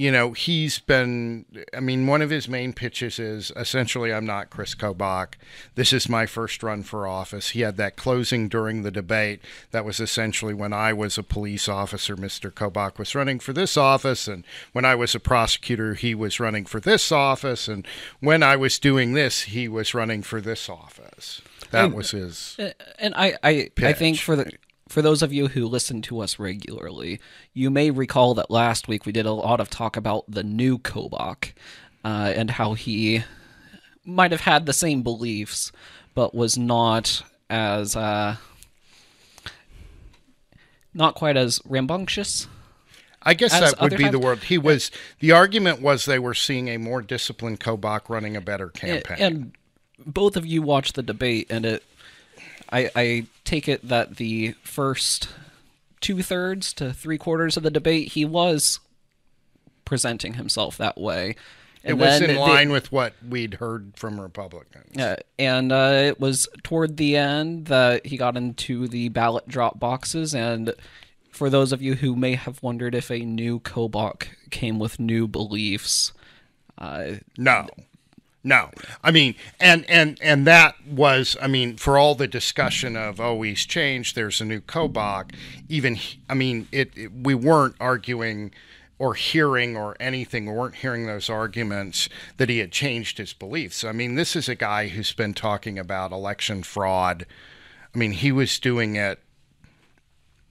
you 0.00 0.10
know 0.10 0.32
he's 0.32 0.78
been. 0.78 1.44
I 1.74 1.80
mean, 1.80 2.06
one 2.06 2.22
of 2.22 2.30
his 2.30 2.48
main 2.48 2.72
pitches 2.72 3.18
is 3.18 3.52
essentially, 3.54 4.14
"I'm 4.14 4.24
not 4.24 4.48
Chris 4.48 4.74
Kobach. 4.74 5.34
This 5.74 5.92
is 5.92 6.08
my 6.08 6.24
first 6.24 6.62
run 6.62 6.82
for 6.84 7.06
office." 7.06 7.50
He 7.50 7.60
had 7.60 7.76
that 7.76 7.96
closing 7.96 8.48
during 8.48 8.82
the 8.82 8.90
debate. 8.90 9.42
That 9.72 9.84
was 9.84 10.00
essentially 10.00 10.54
when 10.54 10.72
I 10.72 10.94
was 10.94 11.18
a 11.18 11.22
police 11.22 11.68
officer, 11.68 12.16
Mr. 12.16 12.50
Kobach 12.50 12.98
was 12.98 13.14
running 13.14 13.40
for 13.40 13.52
this 13.52 13.76
office, 13.76 14.26
and 14.26 14.42
when 14.72 14.86
I 14.86 14.94
was 14.94 15.14
a 15.14 15.20
prosecutor, 15.20 15.92
he 15.92 16.14
was 16.14 16.40
running 16.40 16.64
for 16.64 16.80
this 16.80 17.12
office, 17.12 17.68
and 17.68 17.86
when 18.20 18.42
I 18.42 18.56
was 18.56 18.78
doing 18.78 19.12
this, 19.12 19.42
he 19.42 19.68
was 19.68 19.92
running 19.92 20.22
for 20.22 20.40
this 20.40 20.70
office. 20.70 21.42
That 21.72 21.92
was 21.92 22.12
his. 22.12 22.56
Uh, 22.58 22.70
And 22.98 23.14
I, 23.14 23.36
I, 23.42 23.70
I 23.82 23.92
think 23.92 24.18
for 24.18 24.34
the 24.34 24.50
for 24.90 25.02
those 25.02 25.22
of 25.22 25.32
you 25.32 25.46
who 25.46 25.66
listen 25.66 26.02
to 26.02 26.20
us 26.20 26.38
regularly, 26.40 27.20
you 27.54 27.70
may 27.70 27.92
recall 27.92 28.34
that 28.34 28.50
last 28.50 28.88
week 28.88 29.06
we 29.06 29.12
did 29.12 29.24
a 29.24 29.32
lot 29.32 29.60
of 29.60 29.70
talk 29.70 29.96
about 29.96 30.24
the 30.28 30.42
new 30.42 30.78
Kobach 30.78 31.52
uh, 32.04 32.32
and 32.34 32.50
how 32.50 32.74
he 32.74 33.22
might 34.04 34.32
have 34.32 34.40
had 34.40 34.66
the 34.66 34.72
same 34.72 35.02
beliefs, 35.02 35.70
but 36.14 36.34
was 36.34 36.58
not 36.58 37.22
as 37.48 37.94
uh, 37.94 38.36
not 40.92 41.14
quite 41.14 41.36
as 41.36 41.60
rambunctious. 41.64 42.48
I 43.22 43.34
guess 43.34 43.52
As 43.52 43.72
that 43.72 43.80
would 43.80 43.96
be 43.96 44.08
the 44.08 44.18
word. 44.18 44.38
He 44.38 44.58
was. 44.58 44.90
The 45.20 45.30
argument 45.30 45.80
was 45.80 46.04
they 46.04 46.18
were 46.18 46.34
seeing 46.34 46.68
a 46.68 46.78
more 46.78 47.02
disciplined 47.02 47.60
Kobach 47.60 48.08
running 48.08 48.34
a 48.34 48.40
better 48.40 48.70
campaign. 48.70 49.18
And 49.20 49.52
both 50.04 50.36
of 50.36 50.46
you 50.46 50.62
watched 50.62 50.96
the 50.96 51.02
debate, 51.02 51.46
and 51.50 51.64
it. 51.64 51.84
I, 52.72 52.90
I 52.94 53.26
take 53.44 53.68
it 53.68 53.86
that 53.88 54.16
the 54.16 54.52
first 54.62 55.28
two 56.00 56.22
thirds 56.22 56.72
to 56.74 56.92
three 56.92 57.18
quarters 57.18 57.56
of 57.56 57.62
the 57.62 57.70
debate, 57.70 58.12
he 58.12 58.24
was 58.24 58.80
presenting 59.84 60.34
himself 60.34 60.76
that 60.78 60.98
way. 60.98 61.34
it 61.82 61.94
was 61.94 62.20
in 62.20 62.36
line 62.36 62.70
with 62.70 62.92
what 62.92 63.14
we'd 63.28 63.54
heard 63.54 63.92
from 63.96 64.20
Republicans. 64.20 64.96
uh, 64.96 65.16
and 65.38 65.72
uh, 65.72 65.92
it 66.06 66.20
was 66.20 66.46
toward 66.62 66.96
the 66.96 67.16
end 67.16 67.66
that 67.66 68.06
he 68.06 68.16
got 68.16 68.36
into 68.36 68.86
the 68.86 69.08
ballot 69.08 69.48
drop 69.48 69.78
boxes. 69.80 70.34
And 70.34 70.72
for 71.30 71.50
those 71.50 71.72
of 71.72 71.82
you 71.82 71.94
who 71.94 72.14
may 72.14 72.34
have 72.34 72.62
wondered 72.62 72.94
if 72.94 73.10
a 73.10 73.20
new 73.20 73.60
Kobach 73.60 74.26
came 74.50 74.78
with 74.78 75.00
new 75.00 75.26
beliefs, 75.26 76.12
uh, 76.78 77.14
No. 77.36 77.68
No. 78.42 78.70
I 79.04 79.10
mean, 79.10 79.34
and 79.58 79.88
and 79.88 80.18
and 80.22 80.46
that 80.46 80.74
was 80.86 81.36
I 81.42 81.46
mean, 81.46 81.76
for 81.76 81.98
all 81.98 82.14
the 82.14 82.26
discussion 82.26 82.96
of 82.96 83.20
oh, 83.20 83.42
he's 83.42 83.66
changed, 83.66 84.16
there's 84.16 84.40
a 84.40 84.44
new 84.44 84.60
Kobach, 84.60 85.34
even 85.68 85.98
I 86.28 86.34
mean, 86.34 86.66
it, 86.72 86.90
it 86.96 87.12
we 87.12 87.34
weren't 87.34 87.76
arguing 87.80 88.52
or 88.98 89.14
hearing 89.14 89.76
or 89.76 89.96
anything, 89.98 90.46
we 90.46 90.52
weren't 90.52 90.76
hearing 90.76 91.06
those 91.06 91.30
arguments 91.30 92.08
that 92.36 92.50
he 92.50 92.58
had 92.58 92.70
changed 92.70 93.16
his 93.18 93.32
beliefs. 93.32 93.82
I 93.82 93.92
mean, 93.92 94.14
this 94.14 94.36
is 94.36 94.48
a 94.48 94.54
guy 94.54 94.88
who's 94.88 95.14
been 95.14 95.32
talking 95.32 95.78
about 95.78 96.12
election 96.12 96.62
fraud. 96.62 97.24
I 97.94 97.98
mean, 97.98 98.12
he 98.12 98.30
was 98.30 98.58
doing 98.58 98.96
it 98.96 99.18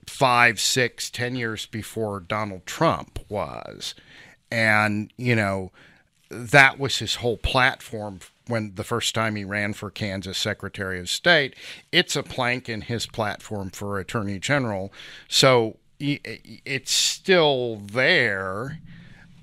five, 0.06 0.60
six, 0.60 1.10
ten 1.10 1.36
years 1.36 1.66
before 1.66 2.20
Donald 2.20 2.66
Trump 2.66 3.20
was. 3.28 3.94
And, 4.50 5.12
you 5.16 5.36
know, 5.36 5.70
that 6.30 6.78
was 6.78 6.98
his 6.98 7.16
whole 7.16 7.36
platform 7.36 8.20
when 8.46 8.74
the 8.74 8.84
first 8.84 9.14
time 9.14 9.36
he 9.36 9.44
ran 9.44 9.72
for 9.72 9.90
Kansas 9.90 10.38
Secretary 10.38 11.00
of 11.00 11.08
State. 11.08 11.54
It's 11.92 12.16
a 12.16 12.22
plank 12.22 12.68
in 12.68 12.82
his 12.82 13.06
platform 13.06 13.70
for 13.70 13.98
Attorney 13.98 14.38
General. 14.38 14.92
So 15.28 15.78
it's 15.98 16.92
still 16.92 17.76
there. 17.76 18.80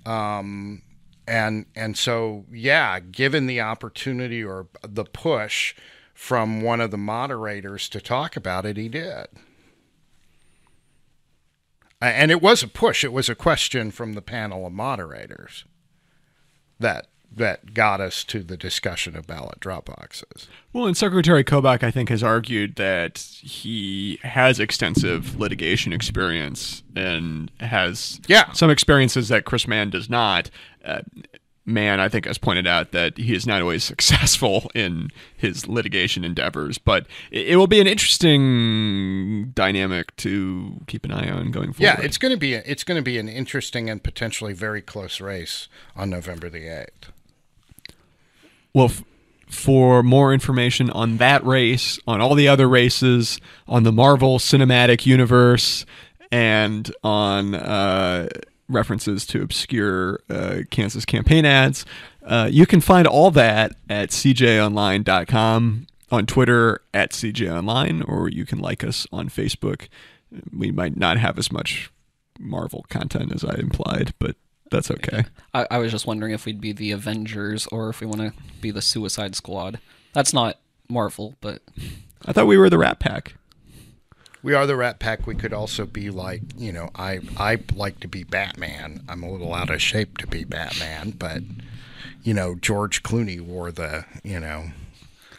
Um, 0.06 0.82
and 1.28 1.66
and 1.76 1.98
so 1.98 2.46
yeah, 2.52 3.00
given 3.00 3.48
the 3.48 3.62
opportunity 3.62 4.44
or 4.44 4.68
the 4.82 5.04
push 5.04 5.76
from 6.14 6.62
one 6.62 6.82
of 6.82 6.92
the 6.92 6.98
moderators 6.98 7.90
to 7.90 8.02
talk 8.02 8.38
about 8.38 8.66
it, 8.66 8.78
he 8.78 8.88
did. 8.88 9.28
And 12.00 12.32
it 12.32 12.42
was 12.42 12.64
a 12.64 12.68
push. 12.68 13.04
It 13.04 13.12
was 13.12 13.28
a 13.28 13.36
question 13.36 13.92
from 13.92 14.14
the 14.14 14.22
panel 14.22 14.66
of 14.66 14.72
moderators 14.72 15.66
that 16.80 17.08
that 17.36 17.76
got 17.76 18.02
us 18.02 18.24
to 18.24 18.42
the 18.42 18.58
discussion 18.58 19.16
of 19.16 19.28
ballot 19.28 19.60
drop 19.60 19.86
boxes. 19.86 20.48
Well, 20.74 20.88
and 20.88 20.98
Secretary 20.98 21.44
Kobach, 21.44 21.84
I 21.84 21.92
think, 21.92 22.10
has 22.10 22.24
argued 22.24 22.78
that 22.78 23.20
he 23.20 24.18
has 24.24 24.60
extensive 24.60 25.40
litigation 25.40 25.94
experience 25.94 26.82
and 26.96 27.52
has 27.60 28.20
Yeah. 28.28 28.52
some 28.54 28.72
experiences 28.72 29.28
that 29.28 29.46
Chris 29.46 29.68
Mann 29.68 29.92
does 29.92 30.10
not. 30.10 30.50
Uh, 30.84 31.02
Mann, 31.68 32.00
I 32.00 32.08
think, 32.08 32.26
has 32.26 32.38
pointed 32.38 32.66
out 32.66 32.92
that 32.94 33.18
he 33.18 33.36
is 33.36 33.46
not 33.46 33.62
always 33.62 33.84
successful 33.84 34.72
in 34.74 35.10
his 35.36 35.68
litigation 35.68 36.24
endeavors, 36.24 36.78
but 36.78 37.06
it, 37.30 37.58
will 37.58 37.68
be 37.68 37.82
an 37.82 37.88
interesting 37.88 39.52
dynamic 39.54 40.16
to 40.18 40.80
keep 40.88 41.04
an 41.06 41.12
eye 41.12 41.30
on 41.30 41.52
going 41.52 41.74
forward. 41.74 42.00
Yeah, 42.00 42.02
it's 42.02 42.18
going 42.18 42.34
to 42.34 42.38
be 42.38 42.54
it's 42.54 42.84
going 42.84 42.96
to 42.96 43.04
be 43.04 43.20
an 43.20 43.28
interesting 43.28 43.90
and 43.90 44.02
potentially 44.02 44.54
very 44.54 44.82
close 44.82 45.20
race 45.20 45.68
on 45.96 46.10
November 46.10 46.50
the 46.50 46.68
eighth. 46.68 47.12
Well, 48.74 48.86
f- 48.86 49.04
for 49.50 50.04
more 50.04 50.34
information 50.34 50.90
on 50.90 51.18
that 51.18 51.46
race, 51.46 52.00
on 52.08 52.22
all 52.22 52.36
the 52.36 52.48
other 52.48 52.68
races, 52.68 53.42
on 53.68 53.84
the 53.84 53.92
Marvel 53.92 54.40
Cinematic 54.40 55.06
Universe, 55.06 55.86
and 56.32 56.90
on 57.04 57.56
uh, 57.56 58.30
references 58.70 59.26
to 59.28 59.42
obscure 59.42 60.20
uh, 60.30 60.60
Kansas 60.70 61.06
campaign 61.06 61.46
ads, 61.46 61.86
uh, 62.26 62.50
you 62.52 62.66
can 62.66 62.82
find 62.82 63.08
all 63.08 63.32
that 63.32 63.74
at 63.90 64.10
cjonline.com, 64.10 65.88
on 66.12 66.26
Twitter 66.26 66.82
at 66.94 67.12
cjonline, 67.12 68.08
or 68.08 68.30
you 68.30 68.46
can 68.46 68.60
like 68.60 68.84
us 68.84 69.08
on 69.12 69.30
Facebook. 69.30 69.88
We 70.54 70.72
might 70.72 70.98
not 70.98 71.18
have 71.18 71.38
as 71.38 71.52
much 71.52 71.92
Marvel 72.40 72.86
content 72.90 73.34
as 73.34 73.44
I 73.44 73.56
implied, 73.56 74.14
but 74.20 74.36
that's 74.70 74.92
okay. 74.92 75.26
I, 75.54 75.68
I 75.72 75.78
was 75.78 75.92
just 75.92 76.06
wondering 76.06 76.34
if 76.34 76.46
we'd 76.46 76.62
be 76.62 76.74
the 76.74 76.92
Avengers 76.92 77.68
or 77.68 77.90
if 77.90 78.02
we 78.02 78.08
want 78.08 78.22
to 78.22 78.34
be 78.62 78.72
the 78.72 78.82
Suicide 78.82 79.36
Squad. 79.36 79.80
That's 80.14 80.34
not 80.34 80.60
Marvel, 80.90 81.36
but 81.42 81.62
I 82.26 82.34
thought 82.34 82.48
we 82.48 82.58
were 82.58 82.70
the 82.70 82.78
Rat 82.78 83.00
Pack. 83.00 83.36
We 84.44 84.54
are 84.54 84.66
the 84.66 84.76
Rat 84.76 85.00
Pack. 85.00 85.26
We 85.28 85.36
could 85.36 85.54
also 85.54 85.86
be 85.86 86.10
like, 86.10 86.42
you 86.58 86.72
know, 86.72 86.90
I 86.96 87.20
I 87.38 87.60
like 87.76 88.00
to 88.02 88.08
be 88.08 88.24
Batman. 88.24 89.04
I'm 89.10 89.24
a 89.24 89.32
little 89.32 89.54
out 89.54 89.70
of 89.70 89.82
shape 89.82 90.18
to 90.20 90.28
be 90.28 90.44
Batman, 90.44 91.12
but 91.12 91.42
you 92.24 92.34
know, 92.34 92.56
George 92.56 93.04
Clooney 93.04 93.40
wore 93.42 93.72
the, 93.72 94.06
you 94.24 94.40
know, 94.40 94.66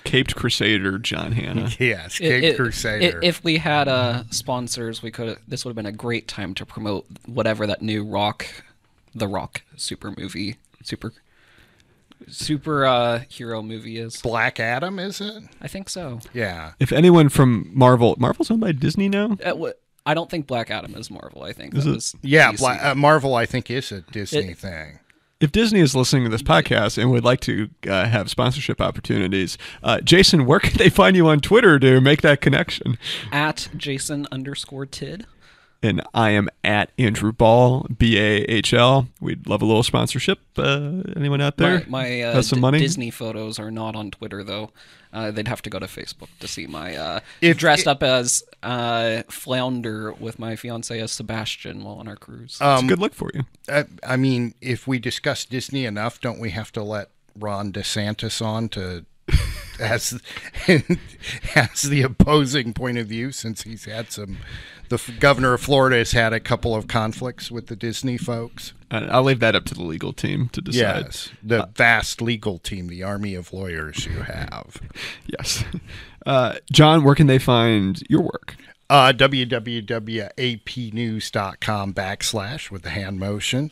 Caped 0.04 0.34
Crusader 0.34 0.98
John 0.98 1.32
Hanna. 1.32 1.70
yes, 1.78 2.16
i- 2.16 2.24
Cape 2.24 2.54
i- 2.54 2.56
Crusader. 2.56 3.20
i- 3.22 3.26
if 3.26 3.44
we 3.44 3.58
had 3.58 3.88
uh, 3.88 4.24
sponsors, 4.30 5.02
we 5.02 5.10
could. 5.10 5.38
This 5.46 5.64
would 5.64 5.70
have 5.70 5.76
been 5.76 5.86
a 5.86 5.92
great 5.92 6.26
time 6.28 6.54
to 6.54 6.66
promote 6.66 7.06
whatever 7.26 7.66
that 7.66 7.82
new 7.82 8.04
Rock, 8.04 8.46
the 9.14 9.28
Rock 9.28 9.62
super 9.76 10.12
movie, 10.16 10.56
super, 10.82 11.12
super 12.26 12.84
uh, 12.84 13.20
hero 13.28 13.62
movie 13.62 13.98
is. 13.98 14.20
Black 14.20 14.58
Adam, 14.60 14.98
is 14.98 15.20
it? 15.20 15.42
I 15.60 15.68
think 15.68 15.88
so. 15.88 16.20
Yeah. 16.34 16.72
If 16.80 16.92
anyone 16.92 17.28
from 17.28 17.70
Marvel, 17.72 18.16
Marvel's 18.18 18.50
owned 18.50 18.60
by 18.60 18.72
Disney 18.72 19.08
now. 19.08 19.36
Uh, 19.44 19.54
wh- 19.56 19.72
I 20.06 20.14
don't 20.14 20.30
think 20.30 20.46
Black 20.46 20.70
Adam 20.70 20.94
is 20.94 21.10
Marvel. 21.10 21.42
I 21.42 21.52
think 21.52 21.74
Is 21.74 21.84
that 21.84 21.90
it? 21.90 21.94
was 21.94 22.14
Yeah, 22.22 22.52
DC. 22.52 22.58
Black, 22.58 22.82
uh, 22.84 22.94
Marvel 22.94 23.34
I 23.34 23.46
think 23.46 23.70
is 23.70 23.92
a 23.92 24.00
Disney 24.02 24.50
It- 24.52 24.58
thing. 24.58 24.98
if 25.40 25.52
Disney 25.52 25.80
is 25.80 25.94
listening 25.94 26.24
to 26.24 26.30
this 26.30 26.42
podcast 26.42 26.96
and 26.98 27.10
would 27.10 27.24
like 27.24 27.40
to 27.40 27.68
uh, 27.86 28.06
have 28.06 28.28
sponsorship 28.30 28.80
opportunities, 28.80 29.56
uh, 29.82 30.00
Jason, 30.00 30.46
where 30.46 30.60
can 30.60 30.76
they 30.78 30.88
find 30.88 31.14
you 31.14 31.28
on 31.28 31.40
Twitter 31.40 31.78
to 31.78 32.00
make 32.00 32.22
that 32.22 32.40
connection? 32.40 32.98
At 33.30 33.68
Jason 33.76 34.26
underscore 34.32 34.86
Tidd. 34.86 35.26
And 35.80 36.02
I 36.12 36.30
am 36.30 36.48
at 36.64 36.90
Andrew 36.98 37.30
Bahl, 37.30 37.86
B 37.96 38.18
A 38.18 38.38
H 38.42 38.74
L. 38.74 39.06
We'd 39.20 39.46
love 39.46 39.62
a 39.62 39.64
little 39.64 39.84
sponsorship. 39.84 40.40
Uh, 40.56 41.02
anyone 41.14 41.40
out 41.40 41.56
there? 41.56 41.80
My, 41.86 42.02
my 42.02 42.22
uh, 42.22 42.32
has 42.34 42.48
some 42.48 42.56
D- 42.56 42.62
money? 42.62 42.78
Disney 42.80 43.10
photos 43.10 43.60
are 43.60 43.70
not 43.70 43.94
on 43.94 44.10
Twitter 44.10 44.42
though. 44.42 44.72
Uh, 45.12 45.30
they'd 45.30 45.46
have 45.48 45.62
to 45.62 45.70
go 45.70 45.78
to 45.78 45.86
Facebook 45.86 46.28
to 46.40 46.48
see 46.48 46.66
my 46.66 46.96
uh, 46.96 47.20
If- 47.40 47.58
dressed 47.58 47.86
up 47.86 48.02
as 48.02 48.42
uh, 48.62 49.22
Flounder 49.30 50.12
with 50.14 50.38
my 50.40 50.56
fiance 50.56 50.98
as 51.00 51.12
Sebastian 51.12 51.84
while 51.84 51.94
on 51.94 52.08
our 52.08 52.16
cruise. 52.16 52.58
It's 52.60 52.82
a 52.82 52.86
good 52.86 52.98
look 52.98 53.14
for 53.14 53.30
you. 53.32 53.44
I, 53.68 53.84
I 54.06 54.16
mean, 54.16 54.54
if 54.60 54.86
we 54.88 54.98
discuss 54.98 55.44
Disney 55.44 55.84
enough, 55.86 56.20
don't 56.20 56.40
we 56.40 56.50
have 56.50 56.72
to 56.72 56.82
let 56.82 57.10
Ron 57.38 57.72
DeSantis 57.72 58.44
on 58.44 58.68
to 58.70 59.06
as 59.80 60.20
as 61.54 61.82
the 61.82 62.02
opposing 62.02 62.72
point 62.74 62.98
of 62.98 63.06
view 63.06 63.30
since 63.32 63.62
he's 63.62 63.84
had 63.84 64.10
some 64.10 64.38
the 64.88 64.96
f- 64.96 65.10
governor 65.18 65.54
of 65.54 65.60
Florida 65.60 65.96
has 65.96 66.12
had 66.12 66.32
a 66.32 66.40
couple 66.40 66.74
of 66.74 66.88
conflicts 66.88 67.50
with 67.50 67.66
the 67.66 67.76
Disney 67.76 68.16
folks. 68.16 68.72
Uh, 68.90 69.06
I'll 69.10 69.22
leave 69.22 69.40
that 69.40 69.54
up 69.54 69.64
to 69.66 69.74
the 69.74 69.82
legal 69.82 70.12
team 70.12 70.48
to 70.50 70.60
decide. 70.60 71.04
Yes, 71.06 71.30
the 71.42 71.68
vast 71.74 72.22
legal 72.22 72.58
team, 72.58 72.88
the 72.88 73.02
army 73.02 73.34
of 73.34 73.52
lawyers 73.52 74.06
you 74.06 74.22
have. 74.22 74.80
Yes. 75.26 75.64
Uh, 76.26 76.56
John, 76.72 77.04
where 77.04 77.14
can 77.14 77.26
they 77.26 77.38
find 77.38 78.02
your 78.08 78.22
work? 78.22 78.56
Uh, 78.90 79.12
www.apnews.com 79.14 81.94
backslash 81.94 82.70
with 82.70 82.82
the 82.82 82.90
hand 82.90 83.20
motion. 83.20 83.70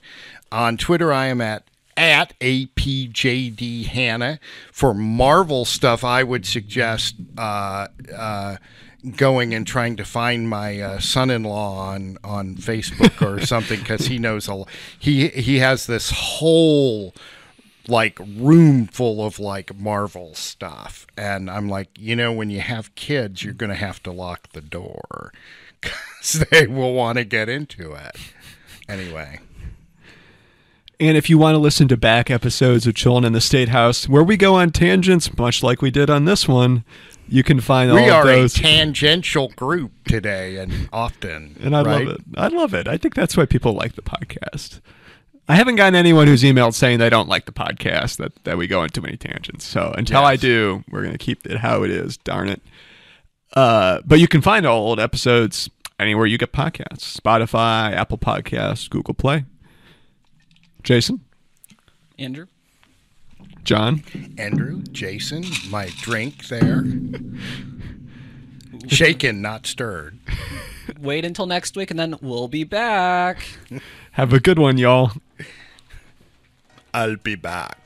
On 0.53 0.77
Twitter, 0.77 1.13
I 1.13 1.27
am 1.27 1.41
at 1.41 1.65
at 1.97 2.39
APJD 2.41 3.87
Hanna. 3.87 4.39
For 4.71 4.93
Marvel 4.93 5.65
stuff, 5.65 6.05
I 6.05 6.23
would 6.23 6.45
suggest 6.45 7.15
uh, 7.39 7.89
uh, 8.15 8.57
going 9.17 9.55
and 9.55 9.67
trying 9.67 9.97
to 9.97 10.05
find 10.05 10.49
my 10.49 10.81
uh, 10.81 10.99
son-in-law 10.99 11.79
on 11.79 12.19
on 12.25 12.57
Facebook 12.57 13.23
or 13.23 13.45
something 13.47 13.79
because 13.81 14.07
he 14.07 14.19
knows 14.19 14.49
a 14.49 14.65
he 14.99 15.29
he 15.29 15.59
has 15.59 15.87
this 15.87 16.11
whole 16.11 17.15
like 17.89 18.19
room 18.37 18.87
full 18.87 19.25
of 19.25 19.39
like 19.39 19.77
Marvel 19.79 20.35
stuff. 20.35 21.07
And 21.17 21.51
I'm 21.51 21.69
like, 21.69 21.91
you 21.99 22.17
know, 22.17 22.33
when 22.33 22.51
you 22.51 22.61
have 22.61 22.95
kids, 22.95 23.45
you're 23.45 23.55
going 23.55 23.71
to 23.71 23.77
have 23.77 24.03
to 24.05 24.13
lock 24.13 24.49
the 24.53 24.61
door 24.61 25.33
because 25.81 26.45
they 26.51 26.67
will 26.67 26.95
want 26.95 27.19
to 27.19 27.25
get 27.25 27.49
into 27.49 27.93
it. 27.93 28.17
Anyway, 28.89 29.41
And 31.01 31.17
if 31.17 31.29
you 31.29 31.39
want 31.39 31.55
to 31.55 31.59
listen 31.59 31.89
to 31.89 31.97
back 31.97 32.31
episodes 32.31 32.87
of 32.87 32.95
Chillin' 32.95 33.25
in 33.27 33.33
the 33.33 33.41
State 33.41 33.69
House, 33.71 34.09
where 34.09 34.23
we 34.23 34.37
go 34.37 34.55
on 34.55 34.71
tangents, 34.71 35.37
much 35.37 35.63
like 35.63 35.83
we 35.83 35.91
did 35.91 36.09
on 36.09 36.25
this 36.25 36.47
one, 36.47 36.85
you 37.29 37.43
can 37.43 37.61
find 37.61 37.91
all 37.91 37.97
we 37.97 38.09
are 38.09 38.29
a 38.29 38.49
tangential 38.49 39.49
group 39.51 39.93
today 40.07 40.57
and 40.57 40.89
often. 40.93 41.57
and 41.61 41.77
I 41.77 41.83
right? 41.83 42.07
love 42.07 42.17
it. 42.17 42.21
I 42.37 42.49
love 42.49 42.75
it. 42.75 42.89
I 42.89 42.97
think 42.97 43.15
that's 43.15 43.37
why 43.37 43.47
people 43.47 43.73
like 43.73 43.95
the 43.95 44.03
podcast. 44.03 44.81
I 45.49 45.55
haven't 45.55 45.77
gotten 45.77 45.95
anyone 45.95 46.27
who's 46.27 46.43
emailed 46.43 46.75
saying 46.75 46.99
they 46.99 47.11
don't 47.11 47.29
like 47.29 47.47
the 47.47 47.53
podcast, 47.53 48.17
that, 48.17 48.33
that 48.45 48.59
we 48.59 48.67
go 48.67 48.83
into 48.83 49.01
many 49.01 49.17
tangents. 49.17 49.65
So 49.65 49.95
until 49.97 50.25
I 50.25 50.35
do, 50.37 50.83
we're 50.91 51.03
going 51.03 51.13
to 51.13 51.19
keep 51.19 51.47
it 51.47 51.59
how 51.59 51.85
it 51.85 51.91
is. 51.91 52.17
Darn 52.17 52.49
it. 52.49 52.61
Uh, 53.55 54.01
but 54.05 54.19
you 54.19 54.27
can 54.27 54.41
find 54.41 54.67
all 54.67 54.89
old 54.89 54.99
episodes 54.99 55.71
anywhere 56.01 56.27
you 56.27 56.37
get 56.37 56.53
podcasts 56.53 57.17
Spotify, 57.17 57.93
Apple 57.93 58.19
Podcasts, 58.19 58.91
Google 58.91 59.15
Play. 59.15 59.45
Jason, 60.83 61.21
Andrew. 62.19 62.47
John, 63.67 64.05
Andrew, 64.39 64.81
Jason, 64.93 65.45
my 65.71 65.91
drink 65.97 66.47
there. 66.47 66.85
Shaken, 68.87 69.43
not 69.43 69.67
stirred. 69.67 70.21
Wait 71.01 71.25
until 71.25 71.47
next 71.47 71.77
week 71.77 71.91
and 71.91 71.99
then 71.99 72.15
we'll 72.23 72.47
be 72.47 72.63
back. 72.63 73.45
have 74.13 74.33
a 74.33 74.39
good 74.39 74.61
one, 74.61 74.79
y'all. 74.79 75.11
I'll 76.95 77.17
be 77.17 77.35
back. 77.35 77.86